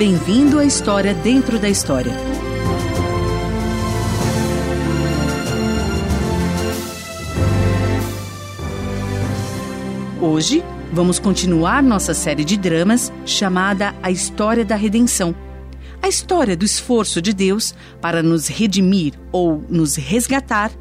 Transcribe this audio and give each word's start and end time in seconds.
Bem-vindo 0.00 0.58
à 0.58 0.64
História 0.64 1.12
Dentro 1.12 1.58
da 1.58 1.68
História. 1.68 2.14
Hoje, 10.18 10.64
vamos 10.90 11.18
continuar 11.18 11.82
nossa 11.82 12.14
série 12.14 12.46
de 12.46 12.56
dramas 12.56 13.12
chamada 13.26 13.94
A 14.02 14.10
História 14.10 14.64
da 14.64 14.74
Redenção. 14.74 15.34
A 16.00 16.08
história 16.08 16.56
do 16.56 16.64
esforço 16.64 17.20
de 17.20 17.34
Deus 17.34 17.74
para 18.00 18.22
nos 18.22 18.48
redimir 18.48 19.12
ou 19.30 19.62
nos 19.68 19.96
resgatar 19.96 20.72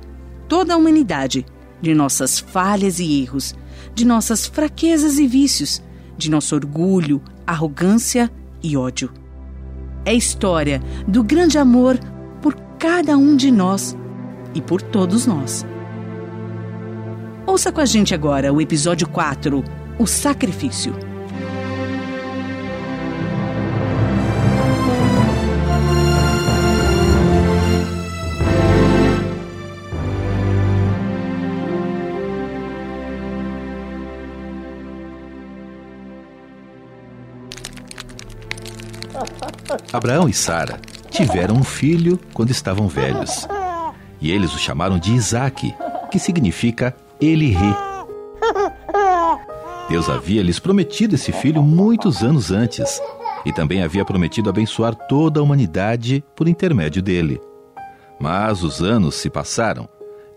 toda 0.48 0.73
a 0.73 0.77
humanidade 0.77 1.45
de 1.81 1.94
nossas 1.94 2.40
falhas 2.40 3.02
e 3.02 3.22
erros, 3.22 3.54
de 3.94 4.05
nossas 4.05 4.48
fraquezas 4.48 5.20
e 5.20 5.27
vícios, 5.27 5.84
de 6.17 6.31
nosso 6.31 6.55
orgulho, 6.55 7.22
arrogância 7.45 8.31
e 8.63 8.77
ódio. 8.77 9.12
É 10.05 10.13
história 10.13 10.81
do 11.08 11.23
grande 11.23 11.58
amor 11.58 11.98
por 12.41 12.55
cada 12.77 13.18
um 13.18 13.35
de 13.35 13.52
nós 13.52 13.95
e 14.54 14.62
por 14.62 14.82
todos 14.82 15.26
nós. 15.26 15.66
Ouça 17.45 17.72
com 17.72 17.82
a 17.82 17.85
gente 17.85 18.13
agora 18.13 18.54
o 18.54 18.62
episódio 18.62 19.08
4, 19.09 19.63
O 19.98 20.05
Sacrifício. 20.05 21.09
Abraão 39.91 40.29
e 40.29 40.34
Sara 40.34 40.79
tiveram 41.09 41.55
um 41.55 41.63
filho 41.63 42.20
quando 42.34 42.51
estavam 42.51 42.87
velhos. 42.87 43.48
E 44.21 44.31
eles 44.31 44.54
o 44.54 44.59
chamaram 44.59 44.99
de 44.99 45.13
Isaque, 45.13 45.73
que 46.12 46.20
significa 46.20 46.96
ele 47.20 47.48
ri. 47.48 47.76
Deus 49.90 50.07
havia 50.07 50.43
lhes 50.43 50.59
prometido 50.59 51.15
esse 51.15 51.31
filho 51.31 51.63
muitos 51.63 52.21
anos 52.21 52.51
antes 52.51 53.01
e 53.43 53.51
também 53.51 53.81
havia 53.81 54.05
prometido 54.05 54.49
abençoar 54.49 54.93
toda 54.93 55.40
a 55.40 55.43
humanidade 55.43 56.24
por 56.35 56.48
intermédio 56.48 57.01
dele. 57.01 57.41
Mas 58.20 58.62
os 58.63 58.84
anos 58.84 59.15
se 59.15 59.29
passaram 59.29 59.90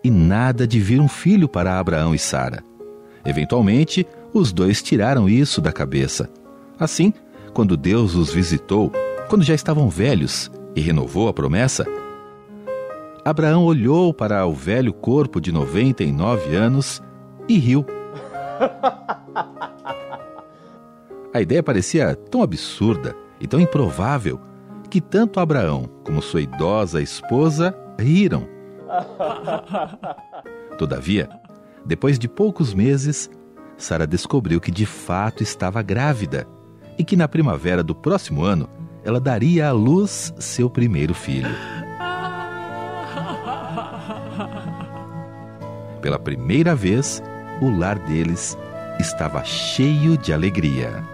e 0.02 0.10
nada 0.10 0.66
de 0.66 0.80
vir 0.80 1.00
um 1.00 1.08
filho 1.08 1.48
para 1.48 1.78
Abraão 1.78 2.14
e 2.14 2.18
Sara. 2.18 2.64
Eventualmente, 3.24 4.06
os 4.32 4.52
dois 4.52 4.82
tiraram 4.82 5.28
isso 5.28 5.60
da 5.60 5.70
cabeça. 5.70 6.30
Assim, 6.78 7.12
quando 7.52 7.76
Deus 7.76 8.14
os 8.14 8.32
visitou, 8.32 8.90
quando 9.32 9.44
já 9.44 9.54
estavam 9.54 9.88
velhos 9.88 10.52
e 10.76 10.80
renovou 10.82 11.26
a 11.26 11.32
promessa, 11.32 11.86
Abraão 13.24 13.64
olhou 13.64 14.12
para 14.12 14.44
o 14.44 14.52
velho 14.52 14.92
corpo 14.92 15.40
de 15.40 15.50
99 15.50 16.54
anos 16.54 17.02
e 17.48 17.56
riu. 17.56 17.82
A 21.32 21.40
ideia 21.40 21.62
parecia 21.62 22.14
tão 22.14 22.42
absurda 22.42 23.16
e 23.40 23.46
tão 23.46 23.58
improvável 23.58 24.38
que 24.90 25.00
tanto 25.00 25.40
Abraão 25.40 25.88
como 26.04 26.20
sua 26.20 26.42
idosa 26.42 27.00
esposa 27.00 27.74
riram. 27.98 28.46
Todavia, 30.76 31.30
depois 31.86 32.18
de 32.18 32.28
poucos 32.28 32.74
meses, 32.74 33.30
Sara 33.78 34.06
descobriu 34.06 34.60
que 34.60 34.70
de 34.70 34.84
fato 34.84 35.42
estava 35.42 35.80
grávida 35.80 36.46
e 36.98 37.02
que 37.02 37.16
na 37.16 37.26
primavera 37.26 37.82
do 37.82 37.94
próximo 37.94 38.44
ano 38.44 38.68
ela 39.04 39.20
daria 39.20 39.68
à 39.68 39.72
luz 39.72 40.32
seu 40.38 40.70
primeiro 40.70 41.14
filho. 41.14 41.54
Pela 46.00 46.18
primeira 46.18 46.74
vez, 46.74 47.22
o 47.60 47.70
lar 47.70 47.98
deles 47.98 48.56
estava 48.98 49.44
cheio 49.44 50.16
de 50.16 50.32
alegria. 50.32 51.11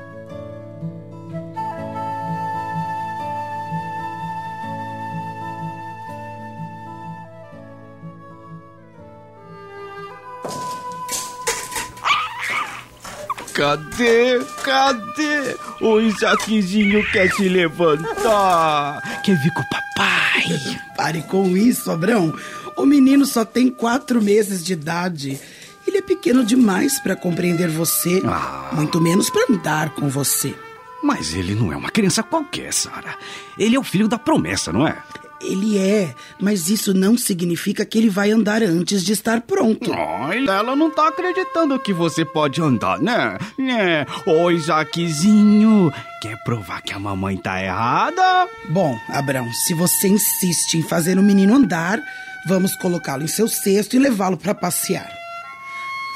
Cadê? 13.58 14.38
Cadê? 14.62 15.56
O 15.80 15.98
Isaquezinho 16.00 17.04
quer 17.10 17.28
se 17.32 17.48
levantar. 17.48 19.20
Quer 19.24 19.36
vir 19.42 19.52
com 19.52 19.62
o 19.62 19.69
papai. 19.69 20.78
Pare 20.96 21.22
com 21.22 21.56
isso, 21.56 21.91
Abrão. 21.91 22.32
O 22.76 22.86
menino 22.86 23.26
só 23.26 23.44
tem 23.44 23.69
quatro 23.69 24.22
meses 24.22 24.64
de 24.64 24.74
idade. 24.74 25.41
Ele 25.84 25.98
é 25.98 26.02
pequeno 26.02 26.44
demais 26.44 27.00
para 27.00 27.16
compreender 27.16 27.69
você, 27.69 28.22
Ah. 28.24 28.70
muito 28.74 29.00
menos 29.00 29.28
para 29.28 29.52
andar 29.52 29.90
com 29.90 30.08
você. 30.08 30.54
Mas 31.02 31.34
ele 31.34 31.56
não 31.56 31.72
é 31.72 31.76
uma 31.76 31.90
criança 31.90 32.22
qualquer, 32.22 32.72
Sara. 32.72 33.16
Ele 33.58 33.75
é 33.75 33.78
o 33.78 33.82
filho 33.84 34.06
da 34.06 34.19
promessa, 34.20 34.72
não 34.72 34.86
é? 34.86 34.96
Ele 35.41 35.78
é, 35.78 36.12
mas 36.41 36.69
isso 36.69 36.93
não 36.93 37.16
significa 37.16 37.84
que 37.84 37.97
ele 37.97 38.10
vai 38.10 38.32
andar 38.32 38.62
antes 38.62 39.04
de 39.04 39.12
estar 39.12 39.41
pronto. 39.43 39.93
Ai, 39.93 40.44
ela 40.47 40.75
não 40.75 40.91
tá 40.91 41.09
acreditando 41.09 41.78
que 41.78 41.93
você 41.93 42.25
pode 42.25 42.60
andar, 42.60 42.99
né? 43.00 43.38
Né? 43.56 44.04
Ô, 44.26 44.50
Isaquezinho, 44.50 45.93
quer 46.21 46.37
provar 46.43 46.82
que 46.82 46.93
a 46.93 46.99
mamãe 46.99 47.37
tá 47.37 47.62
errada? 47.62 48.49
Bom, 48.69 48.99
Abrão, 49.09 49.50
se 49.53 49.75
você 49.75 50.09
insiste 50.09 50.75
em 50.75 50.82
fazer 50.82 51.16
o 51.19 51.22
menino 51.22 51.55
andar, 51.55 52.00
vamos 52.49 52.75
colocá-lo 52.76 53.22
em 53.22 53.28
seu 53.28 53.47
cesto 53.47 53.94
e 53.94 53.99
levá-lo 54.00 54.37
para 54.37 54.55
passear. 54.55 55.09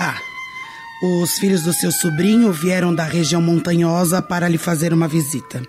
Ah, 0.01 0.19
os 1.03 1.39
filhos 1.39 1.63
do 1.63 1.73
seu 1.73 1.93
sobrinho 1.93 2.53
vieram 2.53 2.93
da 2.93 3.05
região 3.05 3.41
montanhosa 3.41 4.21
para 4.21 4.49
lhe 4.49 4.59
fazer 4.59 4.93
uma 4.93 5.07
visita. 5.07 5.63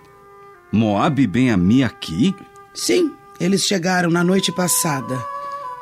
Moab 0.72 1.26
bem 1.28 1.52
a 1.52 1.58
mim 1.58 1.84
aqui? 1.84 2.36
Sim, 2.74 3.14
eles 3.44 3.66
chegaram 3.66 4.10
na 4.10 4.24
noite 4.24 4.52
passada. 4.52 5.24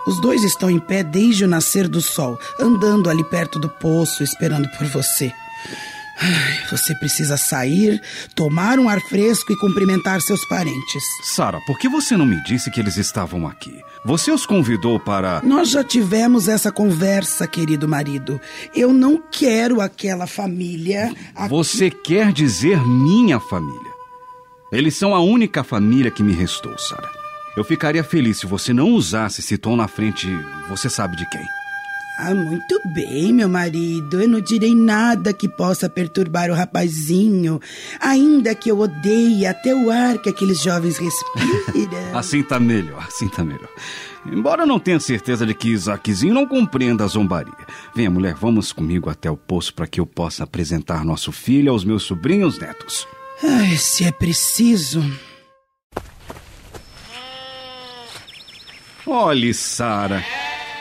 Os 0.07 0.19
dois 0.19 0.43
estão 0.43 0.69
em 0.69 0.79
pé 0.79 1.03
desde 1.03 1.45
o 1.45 1.47
nascer 1.47 1.87
do 1.87 2.01
sol, 2.01 2.39
andando 2.59 3.09
ali 3.09 3.23
perto 3.23 3.59
do 3.59 3.69
poço, 3.69 4.23
esperando 4.23 4.67
por 4.77 4.87
você. 4.87 5.31
Ai, 6.23 6.59
você 6.69 6.93
precisa 6.95 7.35
sair, 7.37 7.99
tomar 8.35 8.77
um 8.79 8.87
ar 8.89 8.99
fresco 9.01 9.51
e 9.53 9.57
cumprimentar 9.57 10.21
seus 10.21 10.43
parentes. 10.45 11.03
Sara, 11.23 11.59
por 11.65 11.79
que 11.79 11.89
você 11.89 12.15
não 12.15 12.25
me 12.27 12.41
disse 12.43 12.69
que 12.69 12.79
eles 12.79 12.97
estavam 12.97 13.47
aqui? 13.47 13.73
Você 14.05 14.31
os 14.31 14.45
convidou 14.45 14.99
para. 14.99 15.41
Nós 15.43 15.69
já 15.69 15.83
tivemos 15.83 16.47
essa 16.47 16.71
conversa, 16.71 17.47
querido 17.47 17.87
marido. 17.87 18.39
Eu 18.75 18.91
não 18.93 19.21
quero 19.31 19.81
aquela 19.81 20.27
família. 20.27 21.11
aqui- 21.35 21.49
Você 21.49 21.89
quer 21.89 22.31
dizer 22.31 22.79
minha 22.85 23.39
família? 23.39 23.91
Eles 24.71 24.95
são 24.95 25.13
a 25.15 25.19
única 25.19 25.63
família 25.63 26.09
que 26.11 26.23
me 26.23 26.33
restou, 26.33 26.77
Sara. 26.77 27.20
Eu 27.55 27.63
ficaria 27.63 28.03
feliz 28.03 28.37
se 28.37 28.45
você 28.45 28.73
não 28.73 28.91
usasse 28.91 29.41
esse 29.41 29.57
tom 29.57 29.75
na 29.75 29.87
frente, 29.87 30.27
você 30.69 30.89
sabe 30.89 31.17
de 31.17 31.29
quem. 31.29 31.45
Ah, 32.17 32.35
muito 32.35 32.79
bem, 32.85 33.33
meu 33.33 33.49
marido. 33.49 34.21
Eu 34.21 34.27
não 34.27 34.39
direi 34.39 34.75
nada 34.75 35.33
que 35.33 35.49
possa 35.49 35.89
perturbar 35.89 36.51
o 36.51 36.53
rapazinho. 36.53 37.59
Ainda 37.99 38.53
que 38.53 38.69
eu 38.69 38.79
odeie 38.79 39.45
até 39.45 39.73
o 39.73 39.89
ar 39.89 40.19
que 40.19 40.29
aqueles 40.29 40.61
jovens 40.61 40.97
respiram. 40.97 42.13
Assim 42.13 42.43
tá 42.43 42.59
melhor, 42.59 43.03
assim 43.07 43.27
tá 43.27 43.43
melhor. 43.43 43.69
Embora 44.25 44.63
eu 44.63 44.67
não 44.67 44.79
tenha 44.79 44.99
certeza 44.99 45.45
de 45.45 45.55
que 45.55 45.69
Isaquezinho 45.69 46.33
não 46.33 46.45
compreenda 46.45 47.03
a 47.03 47.07
zombaria. 47.07 47.53
Venha, 47.95 48.11
mulher, 48.11 48.35
vamos 48.35 48.71
comigo 48.71 49.09
até 49.09 49.31
o 49.31 49.37
poço 49.37 49.73
para 49.73 49.87
que 49.87 49.99
eu 49.99 50.05
possa 50.05 50.43
apresentar 50.43 51.03
nosso 51.03 51.31
filho 51.31 51.71
aos 51.71 51.83
meus 51.83 52.03
sobrinhos 52.03 52.59
netos. 52.59 53.07
Ai, 53.43 53.75
se 53.77 54.03
é 54.03 54.11
preciso. 54.11 55.03
Olhe, 59.05 59.53
Sara, 59.53 60.23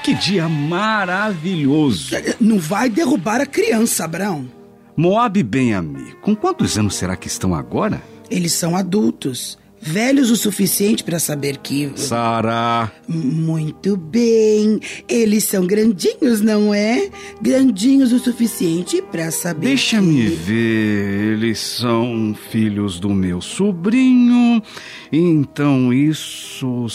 que 0.05 0.15
dia 0.15 0.49
maravilhoso. 0.49 2.15
Não 2.41 2.59
vai 2.59 2.89
derrubar 2.91 3.41
a 3.41 3.47
criança, 3.47 4.05
Abrão. 4.05 4.49
Moab 4.97 5.43
Ben-Ami, 5.43 6.15
com 6.21 6.37
quantos 6.37 6.77
anos 6.77 6.97
será 6.97 7.17
que 7.17 7.27
estão 7.29 7.55
agora? 7.55 8.03
Eles 8.31 8.53
são 8.53 8.77
adultos, 8.77 9.59
velhos 9.83 10.31
o 10.31 10.37
suficiente 10.37 11.03
para 11.03 11.19
saber 11.19 11.57
que. 11.59 11.91
Sara, 11.97 12.91
Muito 13.09 13.97
bem. 13.97 14.81
Eles 15.09 15.45
são 15.45 15.67
grandinhos, 15.67 16.41
não 16.41 16.73
é? 16.75 17.09
Grandinhos 17.41 18.13
o 18.13 18.19
suficiente 18.19 19.03
para 19.11 19.31
saber. 19.31 19.67
deixa-me 19.69 20.23
que- 20.23 20.29
ver. 20.37 21.33
Eles 21.33 21.59
são 21.59 22.35
filhos 22.51 22.99
do 23.01 23.09
meu 23.11 23.41
sobrinho. 23.41 24.63
Então 25.13 25.93
isso 25.93 26.87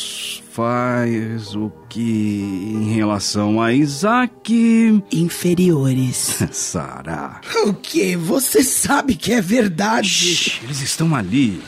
faz 0.52 1.54
o 1.56 1.70
que 1.90 2.00
em 2.02 2.94
relação 2.94 3.62
a 3.62 3.74
Isaac? 3.74 5.04
Inferiores. 5.12 6.38
Sara. 6.52 7.42
O 7.66 7.74
que? 7.74 8.16
Você 8.16 8.64
sabe 8.64 9.16
que 9.16 9.34
é 9.34 9.42
verdade. 9.42 10.08
Shhh, 10.08 10.62
eles 10.64 10.82
estão 10.82 11.14
ali. 11.16 11.60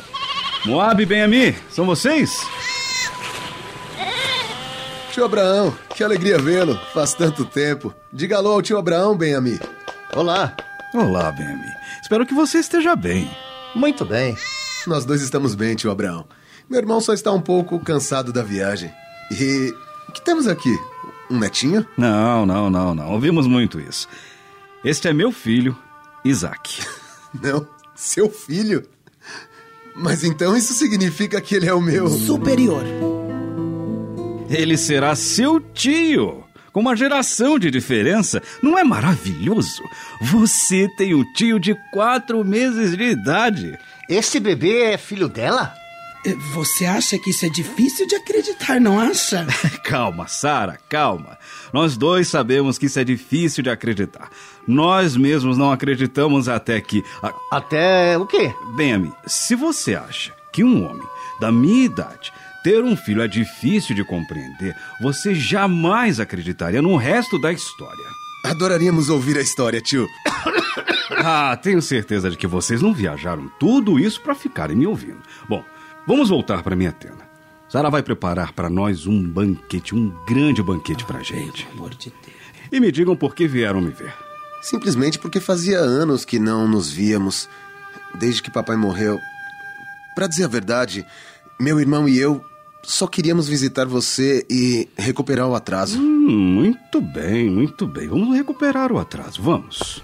Moab 0.67 1.01
e 1.01 1.05
Ben-Ami, 1.05 1.55
são 1.69 1.85
vocês? 1.85 2.45
Tio 5.13 5.23
Abraão, 5.23 5.73
que 5.95 6.03
alegria 6.03 6.37
vê-lo. 6.37 6.77
Faz 6.93 7.13
tanto 7.13 7.45
tempo. 7.45 7.93
Diga 8.11 8.35
alô 8.35 8.51
ao 8.51 8.61
tio 8.61 8.77
Abraão, 8.77 9.15
Ben-Ami. 9.15 9.57
Olá. 10.13 10.53
Olá, 10.93 11.31
Ben-Ami. 11.31 11.71
Espero 12.01 12.25
que 12.25 12.33
você 12.33 12.57
esteja 12.57 12.97
bem. 12.97 13.31
Muito 13.73 14.03
bem. 14.03 14.35
Nós 14.85 15.05
dois 15.05 15.21
estamos 15.21 15.55
bem, 15.55 15.73
tio 15.73 15.89
Abraão. 15.89 16.27
Meu 16.69 16.81
irmão 16.81 16.99
só 16.99 17.13
está 17.13 17.31
um 17.31 17.41
pouco 17.41 17.79
cansado 17.79 18.33
da 18.33 18.43
viagem. 18.43 18.91
E 19.31 19.73
o 20.09 20.11
que 20.11 20.21
temos 20.21 20.49
aqui? 20.49 20.77
Um 21.31 21.39
netinho? 21.39 21.87
Não, 21.97 22.45
não, 22.45 22.69
não, 22.69 22.93
não. 22.93 23.13
Ouvimos 23.13 23.47
muito 23.47 23.79
isso. 23.79 24.05
Este 24.83 25.07
é 25.07 25.13
meu 25.13 25.31
filho, 25.31 25.77
Isaac. 26.25 26.81
Não, 27.41 27.67
seu 27.95 28.29
filho? 28.29 28.87
Mas 29.97 30.23
então 30.23 30.55
isso 30.55 30.73
significa 30.73 31.41
que 31.41 31.55
ele 31.55 31.67
é 31.67 31.73
o 31.73 31.81
meu. 31.81 32.07
Superior. 32.07 32.83
Ele 34.49 34.77
será 34.77 35.15
seu 35.15 35.59
tio. 35.59 36.43
Com 36.71 36.81
uma 36.81 36.95
geração 36.95 37.57
de 37.57 37.71
diferença, 37.71 38.41
não 38.61 38.77
é 38.77 38.83
maravilhoso? 38.83 39.81
Você 40.21 40.87
tem 40.95 41.15
um 41.15 41.23
tio 41.33 41.59
de 41.59 41.75
quatro 41.91 42.45
meses 42.45 42.95
de 42.95 43.03
idade. 43.03 43.77
Esse 44.07 44.39
bebê 44.39 44.91
é 44.91 44.97
filho 44.97 45.27
dela? 45.27 45.73
Eh, 46.23 46.35
Você 46.53 46.85
acha 46.85 47.17
que 47.17 47.31
isso 47.31 47.45
é 47.47 47.49
difícil 47.49 48.05
de 48.07 48.15
acreditar, 48.15 48.79
não 48.79 48.99
acha? 48.99 49.47
Calma, 49.83 50.27
Sara, 50.27 50.77
calma. 50.87 51.37
Nós 51.73 51.97
dois 51.97 52.27
sabemos 52.27 52.77
que 52.77 52.85
isso 52.85 52.99
é 52.99 53.03
difícil 53.03 53.63
de 53.63 53.69
acreditar. 53.71 54.29
Nós 54.67 55.15
mesmos 55.15 55.57
não 55.57 55.71
acreditamos 55.71 56.49
até 56.49 56.79
que. 56.81 57.03
a- 57.23 57.33
Até 57.51 58.17
o 58.17 58.25
quê? 58.25 58.53
Bem, 58.75 58.93
amigo, 58.93 59.15
se 59.25 59.55
você 59.55 59.95
acha 59.95 60.33
que 60.51 60.63
um 60.63 60.85
homem 60.89 61.07
da 61.39 61.51
minha 61.51 61.85
idade 61.85 62.31
ter 62.63 62.83
um 62.83 62.97
filho 62.97 63.21
é 63.21 63.27
difícil 63.27 63.95
de 63.95 64.03
compreender, 64.03 64.75
você 65.01 65.33
jamais 65.33 66.19
acreditaria 66.19 66.81
no 66.81 66.95
resto 66.97 67.39
da 67.39 67.51
história. 67.53 68.03
Adoraríamos 68.45 69.09
ouvir 69.09 69.37
a 69.37 69.41
história, 69.41 69.79
tio. 69.81 70.07
Ah, 71.19 71.57
tenho 71.57 71.81
certeza 71.81 72.29
de 72.29 72.37
que 72.37 72.45
vocês 72.45 72.81
não 72.81 72.93
viajaram 72.93 73.49
tudo 73.59 73.97
isso 73.97 74.21
para 74.21 74.35
ficarem 74.35 74.75
me 74.75 74.85
ouvindo. 74.85 75.17
Bom, 75.49 75.63
vamos 76.05 76.29
voltar 76.29 76.61
para 76.61 76.75
minha 76.75 76.91
tenda. 76.91 77.25
Sara 77.69 77.89
vai 77.89 78.03
preparar 78.03 78.51
para 78.53 78.69
nós 78.69 79.07
um 79.07 79.23
banquete, 79.27 79.95
um 79.95 80.13
grande 80.27 80.61
banquete 80.61 81.03
pra 81.05 81.23
gente. 81.23 81.65
Pelo 81.65 81.77
amor 81.77 81.89
de 81.95 82.09
Deus. 82.09 82.35
E 82.71 82.79
me 82.79 82.91
digam 82.91 83.15
por 83.15 83.33
que 83.33 83.47
vieram 83.47 83.81
me 83.81 83.89
ver. 83.89 84.13
Simplesmente 84.61 85.19
porque 85.19 85.39
fazia 85.39 85.79
anos 85.79 86.25
que 86.25 86.39
não 86.39 86.67
nos 86.67 86.89
víamos. 86.89 87.49
Desde 88.19 88.41
que 88.41 88.51
papai 88.51 88.75
morreu. 88.75 89.19
Pra 90.15 90.27
dizer 90.27 90.45
a 90.45 90.47
verdade, 90.47 91.05
meu 91.59 91.79
irmão 91.79 92.07
e 92.09 92.17
eu 92.17 92.43
só 92.83 93.05
queríamos 93.05 93.47
visitar 93.47 93.85
você 93.85 94.45
e 94.49 94.87
recuperar 94.97 95.47
o 95.47 95.55
atraso. 95.55 95.99
Hum, 95.99 96.29
muito 96.29 97.01
bem, 97.01 97.49
muito 97.49 97.85
bem. 97.85 98.07
Vamos 98.07 98.35
recuperar 98.35 98.91
o 98.91 98.97
atraso, 98.97 99.41
vamos. 99.41 100.01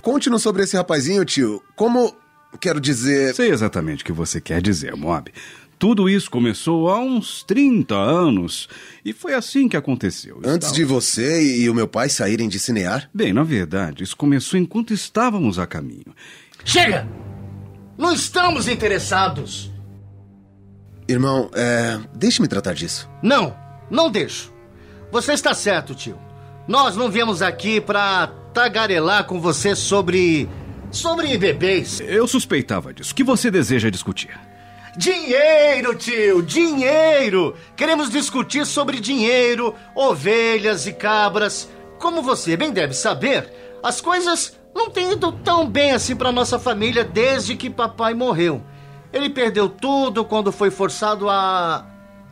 Conte-nos 0.00 0.42
sobre 0.42 0.62
esse 0.62 0.76
rapazinho, 0.76 1.24
tio. 1.24 1.62
Como. 1.74 2.14
Quero 2.60 2.80
dizer. 2.80 3.34
Sei 3.34 3.50
exatamente 3.50 4.02
o 4.02 4.06
que 4.06 4.12
você 4.12 4.40
quer 4.40 4.62
dizer, 4.62 4.94
Moab. 4.94 5.32
Tudo 5.78 6.08
isso 6.08 6.30
começou 6.30 6.88
há 6.88 6.98
uns 6.98 7.42
30 7.42 7.94
anos 7.94 8.68
e 9.04 9.12
foi 9.12 9.34
assim 9.34 9.68
que 9.68 9.76
aconteceu. 9.76 10.40
Antes 10.44 10.72
de 10.72 10.84
você 10.84 11.58
e 11.58 11.68
o 11.68 11.74
meu 11.74 11.86
pai 11.86 12.08
saírem 12.08 12.48
de 12.48 12.58
cinear? 12.58 13.08
Bem, 13.12 13.32
na 13.32 13.42
verdade, 13.42 14.02
isso 14.02 14.16
começou 14.16 14.58
enquanto 14.58 14.94
estávamos 14.94 15.58
a 15.58 15.66
caminho. 15.66 16.14
Chega! 16.64 17.06
Não 17.96 18.12
estamos 18.12 18.66
interessados. 18.66 19.70
Irmão, 21.06 21.50
é. 21.54 22.00
Deixe-me 22.14 22.48
tratar 22.48 22.74
disso. 22.74 23.08
Não, 23.22 23.54
não 23.90 24.10
deixo. 24.10 24.52
Você 25.12 25.32
está 25.32 25.54
certo, 25.54 25.94
tio. 25.94 26.18
Nós 26.66 26.96
não 26.96 27.10
viemos 27.10 27.42
aqui 27.42 27.80
pra 27.80 28.28
tagarelar 28.54 29.24
com 29.26 29.40
você 29.40 29.76
sobre. 29.76 30.48
sobre 30.90 31.36
bebês. 31.36 32.00
Eu 32.00 32.26
suspeitava 32.26 32.92
disso. 32.92 33.12
O 33.12 33.14
que 33.14 33.22
você 33.22 33.50
deseja 33.50 33.90
discutir? 33.90 34.30
Dinheiro, 34.96 35.94
tio, 35.96 36.40
dinheiro! 36.40 37.56
Queremos 37.76 38.10
discutir 38.10 38.64
sobre 38.64 39.00
dinheiro, 39.00 39.74
ovelhas 39.92 40.86
e 40.86 40.92
cabras. 40.92 41.68
Como 41.98 42.22
você 42.22 42.56
bem 42.56 42.70
deve 42.70 42.94
saber, 42.94 43.52
as 43.82 44.00
coisas 44.00 44.56
não 44.72 44.88
têm 44.88 45.12
ido 45.12 45.32
tão 45.32 45.68
bem 45.68 45.90
assim 45.90 46.14
para 46.14 46.30
nossa 46.30 46.60
família 46.60 47.02
desde 47.02 47.56
que 47.56 47.68
papai 47.68 48.14
morreu. 48.14 48.62
Ele 49.12 49.28
perdeu 49.28 49.68
tudo 49.68 50.24
quando 50.24 50.52
foi 50.52 50.70
forçado 50.70 51.28
a. 51.28 51.86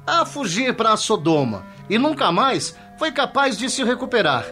a 0.07 0.25
fugir 0.25 0.75
para 0.77 0.97
Sodoma 0.97 1.67
e 1.91 1.99
nunca 1.99 2.31
mais 2.31 2.77
foi 2.97 3.11
capaz 3.11 3.59
de 3.59 3.69
se 3.69 3.83
recuperar. 3.83 4.47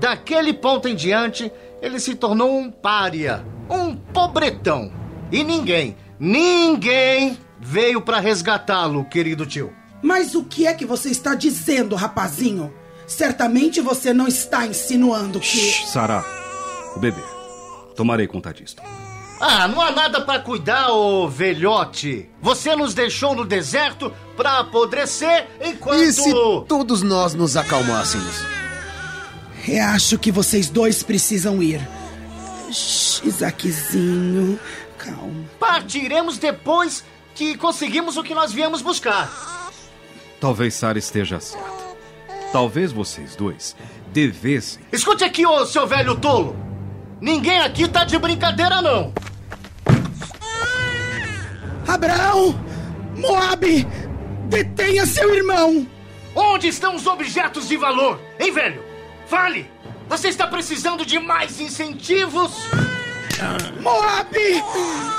Daquele 0.00 0.54
ponto 0.54 0.88
em 0.88 0.94
diante, 0.94 1.52
ele 1.82 2.00
se 2.00 2.14
tornou 2.14 2.56
um 2.56 2.70
pária, 2.70 3.44
um 3.68 3.94
pobretão. 3.94 4.90
E 5.30 5.44
ninguém, 5.44 5.96
ninguém 6.22 7.36
veio 7.60 8.00
para 8.00 8.20
resgatá-lo, 8.20 9.04
querido 9.04 9.44
tio. 9.44 9.72
Mas 10.00 10.36
o 10.36 10.44
que 10.44 10.68
é 10.68 10.74
que 10.74 10.86
você 10.86 11.10
está 11.10 11.34
dizendo, 11.34 11.96
rapazinho? 11.96 12.72
Certamente 13.08 13.80
você 13.80 14.14
não 14.14 14.28
está 14.28 14.64
insinuando 14.64 15.40
que. 15.40 15.46
Shh, 15.46 15.86
Sara, 15.86 16.24
o 16.94 17.00
bebê. 17.00 17.20
Tomarei 17.96 18.28
conta 18.28 18.52
disso. 18.54 18.76
Ah, 19.40 19.66
não 19.66 19.80
há 19.80 19.90
nada 19.90 20.20
para 20.20 20.38
cuidar, 20.38 20.90
ô 20.92 21.28
velhote. 21.28 22.28
Você 22.40 22.76
nos 22.76 22.94
deixou 22.94 23.34
no 23.34 23.44
deserto 23.44 24.12
para 24.36 24.60
apodrecer 24.60 25.48
enquanto. 25.60 26.00
E 26.00 26.12
se 26.12 26.32
todos 26.68 27.02
nós 27.02 27.34
nos 27.34 27.56
acalmássemos? 27.56 28.44
Eu 29.66 29.84
acho 29.86 30.18
que 30.18 30.30
vocês 30.30 30.68
dois 30.70 31.02
precisam 31.02 31.60
ir. 31.60 31.80
Shh, 32.70 33.22
Isaquezinho, 33.24 34.58
calma. 35.02 35.44
Partiremos 35.58 36.38
depois 36.38 37.04
que 37.34 37.56
conseguimos 37.56 38.16
o 38.16 38.22
que 38.22 38.34
nós 38.34 38.52
viemos 38.52 38.80
buscar. 38.80 39.30
Talvez 40.40 40.74
Sara 40.74 40.98
esteja 40.98 41.40
certa. 41.40 41.82
Talvez 42.52 42.92
vocês 42.92 43.34
dois 43.34 43.74
devessem. 44.12 44.82
Escute 44.92 45.24
aqui, 45.24 45.46
ô 45.46 45.64
seu 45.66 45.86
velho 45.86 46.14
tolo. 46.16 46.56
Ninguém 47.20 47.60
aqui 47.60 47.88
tá 47.88 48.04
de 48.04 48.18
brincadeira, 48.18 48.82
não. 48.82 49.12
Abraão! 51.86 52.54
Moab! 53.16 53.86
Detenha 54.48 55.06
seu 55.06 55.34
irmão! 55.34 55.86
Onde 56.34 56.68
estão 56.68 56.94
os 56.94 57.06
objetos 57.06 57.68
de 57.68 57.76
valor? 57.76 58.20
Hein, 58.38 58.52
velho? 58.52 58.82
Fale! 59.26 59.70
Você 60.08 60.28
está 60.28 60.46
precisando 60.46 61.06
de 61.06 61.18
mais 61.18 61.60
incentivos? 61.60 62.52
Moab! 63.80 64.34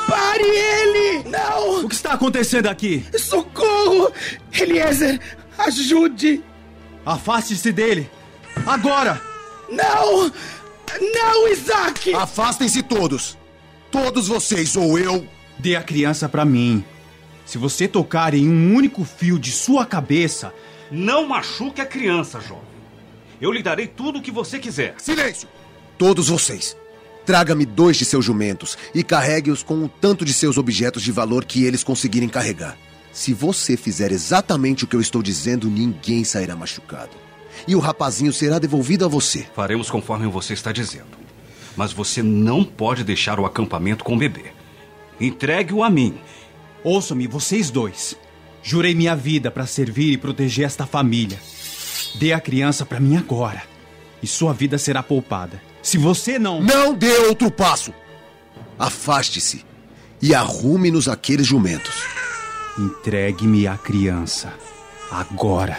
Pare 0.07 0.43
ele! 0.43 1.29
Não! 1.29 1.85
O 1.85 1.89
que 1.89 1.95
está 1.95 2.13
acontecendo 2.13 2.67
aqui? 2.67 3.05
Socorro! 3.17 4.11
Eliezer, 4.51 5.19
ajude! 5.57 6.43
Afaste-se 7.05 7.71
dele! 7.71 8.09
Agora! 8.65 9.21
Não! 9.69 10.31
Não, 11.13 11.47
Isaac! 11.47 12.13
Afastem-se 12.13 12.83
todos! 12.83 13.37
Todos 13.91 14.27
vocês, 14.27 14.75
ou 14.75 14.97
eu. 14.97 15.27
Dê 15.59 15.75
a 15.75 15.83
criança 15.83 16.27
pra 16.27 16.45
mim. 16.45 16.83
Se 17.45 17.57
você 17.57 17.87
tocar 17.87 18.33
em 18.33 18.47
um 18.49 18.75
único 18.75 19.03
fio 19.03 19.37
de 19.37 19.51
sua 19.51 19.85
cabeça, 19.85 20.53
Não 20.91 21.27
machuque 21.27 21.81
a 21.81 21.85
criança, 21.85 22.39
jovem. 22.39 22.63
Eu 23.41 23.51
lhe 23.51 23.63
darei 23.63 23.87
tudo 23.87 24.19
o 24.19 24.21
que 24.21 24.31
você 24.31 24.59
quiser. 24.59 24.95
Silêncio! 24.97 25.47
Todos 25.97 26.29
vocês. 26.29 26.77
Traga-me 27.25 27.65
dois 27.65 27.97
de 27.97 28.05
seus 28.05 28.25
jumentos 28.25 28.77
e 28.93 29.03
carregue-os 29.03 29.63
com 29.63 29.85
o 29.85 29.89
tanto 29.89 30.25
de 30.25 30.33
seus 30.33 30.57
objetos 30.57 31.01
de 31.01 31.11
valor 31.11 31.45
que 31.45 31.63
eles 31.63 31.83
conseguirem 31.83 32.27
carregar. 32.27 32.77
Se 33.13 33.33
você 33.33 33.77
fizer 33.77 34.11
exatamente 34.11 34.83
o 34.83 34.87
que 34.87 34.95
eu 34.95 35.01
estou 35.01 35.21
dizendo, 35.21 35.69
ninguém 35.69 36.23
sairá 36.23 36.55
machucado. 36.55 37.11
E 37.67 37.75
o 37.75 37.79
rapazinho 37.79 38.33
será 38.33 38.59
devolvido 38.59 39.05
a 39.05 39.07
você. 39.07 39.45
Faremos 39.55 39.89
conforme 39.89 40.27
você 40.27 40.53
está 40.53 40.71
dizendo. 40.71 41.23
Mas 41.77 41.93
você 41.93 42.21
não 42.21 42.63
pode 42.63 43.03
deixar 43.03 43.39
o 43.39 43.45
acampamento 43.45 44.03
com 44.03 44.15
o 44.15 44.17
bebê. 44.17 44.45
Entregue-o 45.19 45.83
a 45.83 45.89
mim. 45.89 46.17
ouçam-me 46.83 47.27
vocês 47.27 47.69
dois. 47.69 48.15
Jurei 48.61 48.95
minha 48.95 49.15
vida 49.15 49.51
para 49.51 49.65
servir 49.65 50.11
e 50.13 50.17
proteger 50.17 50.65
esta 50.65 50.85
família. 50.85 51.39
Dê 52.15 52.33
a 52.33 52.39
criança 52.39 52.85
pra 52.85 52.99
mim 52.99 53.15
agora. 53.15 53.63
E 54.21 54.27
sua 54.27 54.53
vida 54.53 54.77
será 54.77 55.03
poupada. 55.03 55.61
Se 55.83 55.97
você 55.97 56.39
não. 56.39 56.61
Não 56.61 56.93
dê 56.93 57.15
outro 57.27 57.51
passo! 57.51 57.93
Afaste-se 58.79 59.63
e 60.21 60.33
arrume-nos 60.33 61.07
aqueles 61.07 61.45
jumentos. 61.45 62.03
Entregue-me 62.79 63.67
a 63.67 63.77
criança. 63.77 64.53
Agora. 65.11 65.77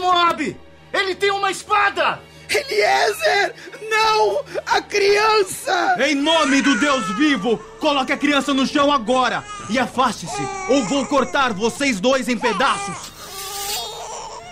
Moab! 0.00 0.56
Ele 0.92 1.14
tem 1.14 1.30
uma 1.30 1.50
espada! 1.50 2.20
Eliezer! 2.48 3.54
Não! 3.88 3.94
Não! 3.94 4.44
A 4.66 4.80
criança! 4.80 5.96
Em 6.06 6.14
nome 6.14 6.60
do 6.60 6.78
Deus 6.78 7.06
vivo, 7.16 7.56
coloque 7.78 8.12
a 8.12 8.16
criança 8.16 8.52
no 8.52 8.66
chão 8.66 8.92
agora 8.92 9.44
e 9.70 9.78
afaste-se, 9.78 10.42
ou 10.68 10.84
vou 10.84 11.06
cortar 11.06 11.52
vocês 11.52 12.00
dois 12.00 12.28
em 12.28 12.36
pedaços. 12.36 13.12